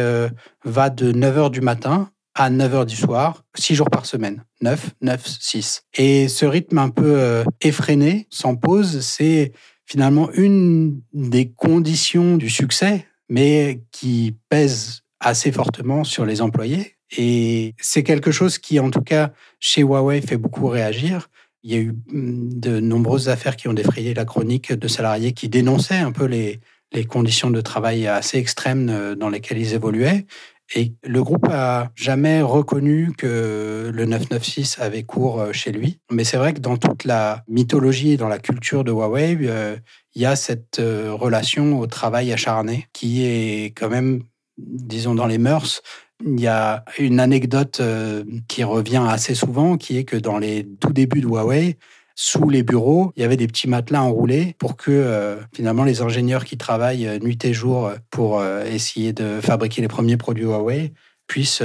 va 0.63 0.89
de 0.89 1.11
9h 1.11 1.51
du 1.51 1.61
matin 1.61 2.09
à 2.33 2.49
9h 2.49 2.85
du 2.85 2.95
soir, 2.95 3.43
6 3.55 3.75
jours 3.75 3.89
par 3.89 4.05
semaine. 4.05 4.43
9, 4.61 4.91
9, 5.01 5.27
6. 5.27 5.83
Et 5.97 6.27
ce 6.27 6.45
rythme 6.45 6.77
un 6.77 6.89
peu 6.89 7.43
effréné, 7.61 8.27
sans 8.29 8.55
pause, 8.55 9.01
c'est 9.01 9.51
finalement 9.85 10.31
une 10.31 11.01
des 11.13 11.51
conditions 11.51 12.37
du 12.37 12.49
succès, 12.49 13.05
mais 13.29 13.83
qui 13.91 14.37
pèse 14.49 15.01
assez 15.21 15.51
fortement 15.51 16.03
sur 16.03 16.25
les 16.25 16.41
employés. 16.41 16.97
Et 17.17 17.75
c'est 17.79 18.03
quelque 18.03 18.31
chose 18.31 18.57
qui, 18.57 18.79
en 18.79 18.89
tout 18.89 19.01
cas, 19.01 19.31
chez 19.59 19.81
Huawei, 19.81 20.21
fait 20.21 20.37
beaucoup 20.37 20.67
réagir. 20.67 21.29
Il 21.63 21.71
y 21.71 21.75
a 21.75 21.79
eu 21.79 21.93
mm, 22.11 22.59
de 22.59 22.79
nombreuses 22.79 23.29
affaires 23.29 23.55
qui 23.55 23.67
ont 23.67 23.73
défrayé 23.73 24.13
la 24.13 24.25
chronique 24.25 24.73
de 24.73 24.87
salariés 24.87 25.31
qui 25.33 25.47
dénonçaient 25.47 25.95
un 25.95 26.11
peu 26.11 26.25
les, 26.25 26.59
conditions 27.07 27.51
de 27.51 27.61
travail 27.61 28.05
assez 28.05 28.37
extrêmes 28.37 28.89
euh, 28.89 29.15
dans 29.15 29.29
lesquelles 29.29 29.59
ils 29.59 29.73
évoluaient. 29.73 30.25
Et 30.73 30.93
le 31.03 31.23
groupe 31.23 31.47
a 31.49 31.91
jamais 31.95 32.41
reconnu 32.41 33.11
que 33.17 33.91
le 33.93 34.05
996 34.05 34.77
avait 34.79 35.03
cours 35.03 35.39
euh, 35.39 35.53
chez 35.53 35.71
lui. 35.71 35.99
Mais 36.11 36.23
c'est 36.23 36.37
vrai 36.37 36.53
que 36.53 36.59
dans 36.59 36.77
toute 36.77 37.05
la 37.05 37.43
mythologie 37.47 38.11
et 38.11 38.17
dans 38.17 38.27
la 38.27 38.39
culture 38.39 38.83
de 38.83 38.91
Huawei, 38.91 39.37
euh, 39.43 39.77
il 40.15 40.21
y 40.21 40.25
a 40.25 40.35
cette 40.35 40.81
relation 40.81 41.79
au 41.79 41.87
travail 41.87 42.33
acharné 42.33 42.87
qui 42.91 43.23
est 43.25 43.73
quand 43.77 43.89
même 43.89 44.23
disons, 44.67 45.15
dans 45.15 45.27
les 45.27 45.37
mœurs, 45.37 45.81
il 46.25 46.39
y 46.39 46.47
a 46.47 46.83
une 46.99 47.19
anecdote 47.19 47.79
euh, 47.81 48.23
qui 48.47 48.63
revient 48.63 49.03
assez 49.07 49.35
souvent, 49.35 49.77
qui 49.77 49.97
est 49.97 50.03
que 50.03 50.17
dans 50.17 50.37
les 50.37 50.67
tout 50.79 50.93
débuts 50.93 51.21
de 51.21 51.27
Huawei, 51.27 51.77
sous 52.15 52.49
les 52.49 52.61
bureaux, 52.61 53.13
il 53.15 53.21
y 53.21 53.25
avait 53.25 53.37
des 53.37 53.47
petits 53.47 53.67
matelas 53.67 54.03
enroulés 54.03 54.55
pour 54.59 54.75
que 54.75 54.91
euh, 54.91 55.37
finalement 55.53 55.83
les 55.83 56.01
ingénieurs 56.01 56.45
qui 56.45 56.57
travaillent 56.57 57.07
euh, 57.07 57.19
nuit 57.19 57.39
et 57.43 57.53
jour 57.53 57.91
pour 58.09 58.43
essayer 58.43 59.13
de 59.13 59.41
fabriquer 59.41 59.81
les 59.81 59.87
premiers 59.87 60.17
produits 60.17 60.43
Huawei 60.43 60.93
puissent 61.27 61.63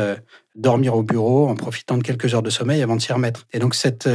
dormir 0.54 0.94
au 0.94 1.02
bureau 1.02 1.48
en 1.48 1.56
profitant 1.56 1.98
de 1.98 2.02
quelques 2.02 2.32
heures 2.34 2.42
de 2.42 2.50
sommeil 2.50 2.82
avant 2.82 2.96
de 2.96 3.02
s'y 3.02 3.12
remettre. 3.12 3.46
Et 3.52 3.58
donc 3.58 3.74
cette 3.74 4.08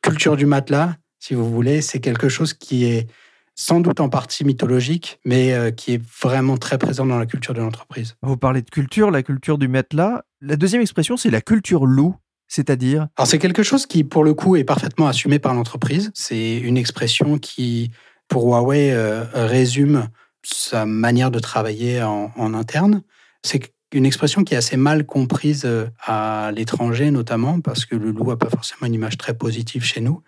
culture 0.00 0.36
du 0.36 0.46
matelas, 0.46 0.94
si 1.18 1.34
vous 1.34 1.50
voulez, 1.50 1.82
c'est 1.82 1.98
quelque 1.98 2.28
chose 2.28 2.54
qui 2.54 2.84
est 2.84 3.08
sans 3.56 3.80
doute 3.80 4.00
en 4.00 4.08
partie 4.08 4.44
mythologique, 4.44 5.18
mais 5.24 5.54
euh, 5.54 5.70
qui 5.70 5.94
est 5.94 6.02
vraiment 6.22 6.58
très 6.58 6.78
présent 6.78 7.06
dans 7.06 7.18
la 7.18 7.26
culture 7.26 7.54
de 7.54 7.60
l'entreprise. 7.60 8.14
Vous 8.22 8.36
parlez 8.36 8.62
de 8.62 8.70
culture, 8.70 9.10
la 9.10 9.22
culture 9.22 9.58
du 9.58 9.66
matelas. 9.66 10.22
La 10.40 10.56
deuxième 10.56 10.82
expression, 10.82 11.16
c'est 11.16 11.30
la 11.30 11.40
culture 11.40 11.86
loup. 11.86 12.14
C'est-à-dire? 12.48 13.08
Alors 13.16 13.26
c'est 13.26 13.38
quelque 13.38 13.64
chose 13.64 13.86
qui, 13.86 14.04
pour 14.04 14.22
le 14.22 14.34
coup, 14.34 14.54
est 14.54 14.62
parfaitement 14.62 15.08
assumé 15.08 15.40
par 15.40 15.54
l'entreprise. 15.54 16.12
C'est 16.14 16.58
une 16.58 16.76
expression 16.76 17.38
qui, 17.38 17.90
pour 18.28 18.44
Huawei, 18.44 18.92
euh, 18.92 19.24
résume 19.32 20.08
sa 20.44 20.86
manière 20.86 21.32
de 21.32 21.40
travailler 21.40 22.02
en, 22.02 22.30
en 22.36 22.54
interne. 22.54 23.02
C'est 23.42 23.72
une 23.92 24.06
expression 24.06 24.44
qui 24.44 24.54
est 24.54 24.58
assez 24.58 24.76
mal 24.76 25.06
comprise 25.06 25.64
euh, 25.64 25.86
à 26.04 26.52
l'étranger, 26.54 27.10
notamment 27.10 27.60
parce 27.60 27.84
que 27.84 27.96
le 27.96 28.10
loup 28.10 28.28
n'a 28.28 28.36
pas 28.36 28.50
forcément 28.50 28.86
une 28.86 28.94
image 28.94 29.16
très 29.16 29.34
positive 29.34 29.82
chez 29.82 30.00
nous. 30.00 30.22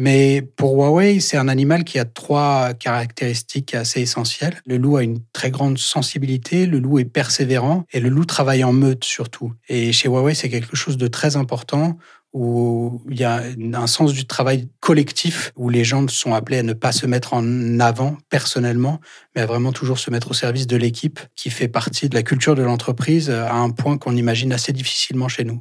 Mais 0.00 0.42
pour 0.42 0.76
Huawei, 0.76 1.18
c'est 1.18 1.36
un 1.36 1.48
animal 1.48 1.82
qui 1.82 1.98
a 1.98 2.04
trois 2.04 2.72
caractéristiques 2.72 3.74
assez 3.74 4.00
essentielles. 4.00 4.60
Le 4.64 4.76
loup 4.76 4.96
a 4.96 5.02
une 5.02 5.18
très 5.32 5.50
grande 5.50 5.76
sensibilité, 5.76 6.66
le 6.66 6.78
loup 6.78 7.00
est 7.00 7.04
persévérant 7.04 7.84
et 7.92 7.98
le 7.98 8.08
loup 8.08 8.24
travaille 8.24 8.62
en 8.62 8.72
meute 8.72 9.02
surtout. 9.02 9.54
Et 9.68 9.90
chez 9.90 10.06
Huawei, 10.06 10.36
c'est 10.36 10.50
quelque 10.50 10.76
chose 10.76 10.98
de 10.98 11.08
très 11.08 11.34
important 11.34 11.98
où 12.32 13.02
il 13.10 13.18
y 13.18 13.24
a 13.24 13.42
un 13.74 13.86
sens 13.88 14.12
du 14.12 14.24
travail 14.24 14.68
collectif, 14.78 15.50
où 15.56 15.68
les 15.68 15.82
gens 15.82 16.06
sont 16.06 16.32
appelés 16.32 16.58
à 16.58 16.62
ne 16.62 16.74
pas 16.74 16.92
se 16.92 17.06
mettre 17.06 17.34
en 17.34 17.80
avant 17.80 18.18
personnellement, 18.30 19.00
mais 19.34 19.42
à 19.42 19.46
vraiment 19.46 19.72
toujours 19.72 19.98
se 19.98 20.12
mettre 20.12 20.30
au 20.30 20.34
service 20.34 20.68
de 20.68 20.76
l'équipe 20.76 21.18
qui 21.34 21.50
fait 21.50 21.66
partie 21.66 22.08
de 22.08 22.14
la 22.14 22.22
culture 22.22 22.54
de 22.54 22.62
l'entreprise 22.62 23.30
à 23.30 23.54
un 23.54 23.70
point 23.70 23.98
qu'on 23.98 24.14
imagine 24.14 24.52
assez 24.52 24.72
difficilement 24.72 25.26
chez 25.26 25.42
nous. 25.42 25.60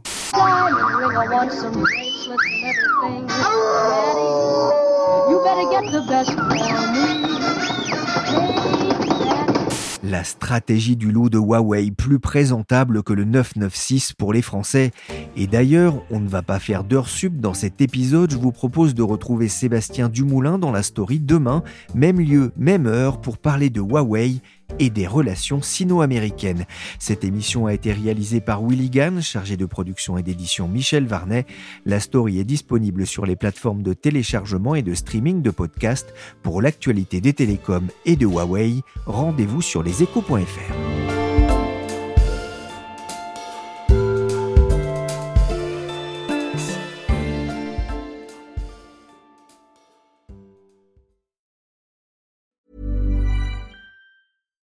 La 10.04 10.24
stratégie 10.24 10.96
du 10.96 11.12
loup 11.12 11.30
de 11.30 11.38
Huawei, 11.38 11.92
plus 11.92 12.18
présentable 12.18 13.04
que 13.04 13.14
le 13.14 13.26
996 13.26 14.14
pour 14.14 14.34
les 14.34 14.42
Français. 14.42 14.92
Et 15.36 15.46
d'ailleurs, 15.46 16.02
on 16.10 16.20
ne 16.20 16.28
va 16.28 16.42
pas 16.42 16.60
faire 16.60 16.84
d'heure 16.84 17.10
sub 17.10 17.40
dans 17.40 17.54
cet 17.54 17.82
épisode. 17.82 18.32
Je 18.32 18.38
vous 18.38 18.52
propose 18.52 18.96
de 18.96 19.04
retrouver 19.04 19.50
Sébastien 19.50 20.10
Dumoulin 20.10 20.58
dans 20.58 20.72
la 20.72 20.82
story 20.82 21.20
demain, 21.20 21.62
même 21.94 22.20
lieu, 22.20 22.52
même 22.58 22.88
heure, 22.88 23.22
pour 23.22 23.38
parler 23.38 23.70
de 23.70 23.82
Huawei 23.82 24.38
et 24.80 24.90
des 24.90 25.08
relations 25.08 25.62
sino-américaines. 25.62 26.66
Cette 27.00 27.24
émission 27.24 27.66
a 27.66 27.74
été 27.74 27.92
réalisée 27.92 28.42
par 28.42 28.64
Willy 28.64 28.90
Gann, 28.90 29.22
chargé 29.22 29.58
de 29.58 29.66
production 29.66 30.18
et 30.18 30.24
d'édition 30.24 30.68
Michel 30.68 31.06
Varnet. 31.06 31.46
La 31.86 32.00
story 32.00 32.40
est 32.40 32.44
disponible 32.44 33.06
sur 33.06 33.26
les 33.26 33.36
plateformes 33.36 33.84
de 33.84 33.94
téléchargement 33.94 34.76
et 34.76 34.84
de 34.84 34.94
streaming 34.94 35.42
de 35.42 35.52
podcasts. 35.52 36.14
Pour 36.44 36.62
l'actualité 36.62 37.22
des 37.22 37.34
télécoms 37.34 37.88
et 38.06 38.16
de 38.16 38.26
Huawei, 38.26 38.82
rendez-vous 39.06 39.62
sur 39.62 39.84
leséchos.fr. 39.84 40.87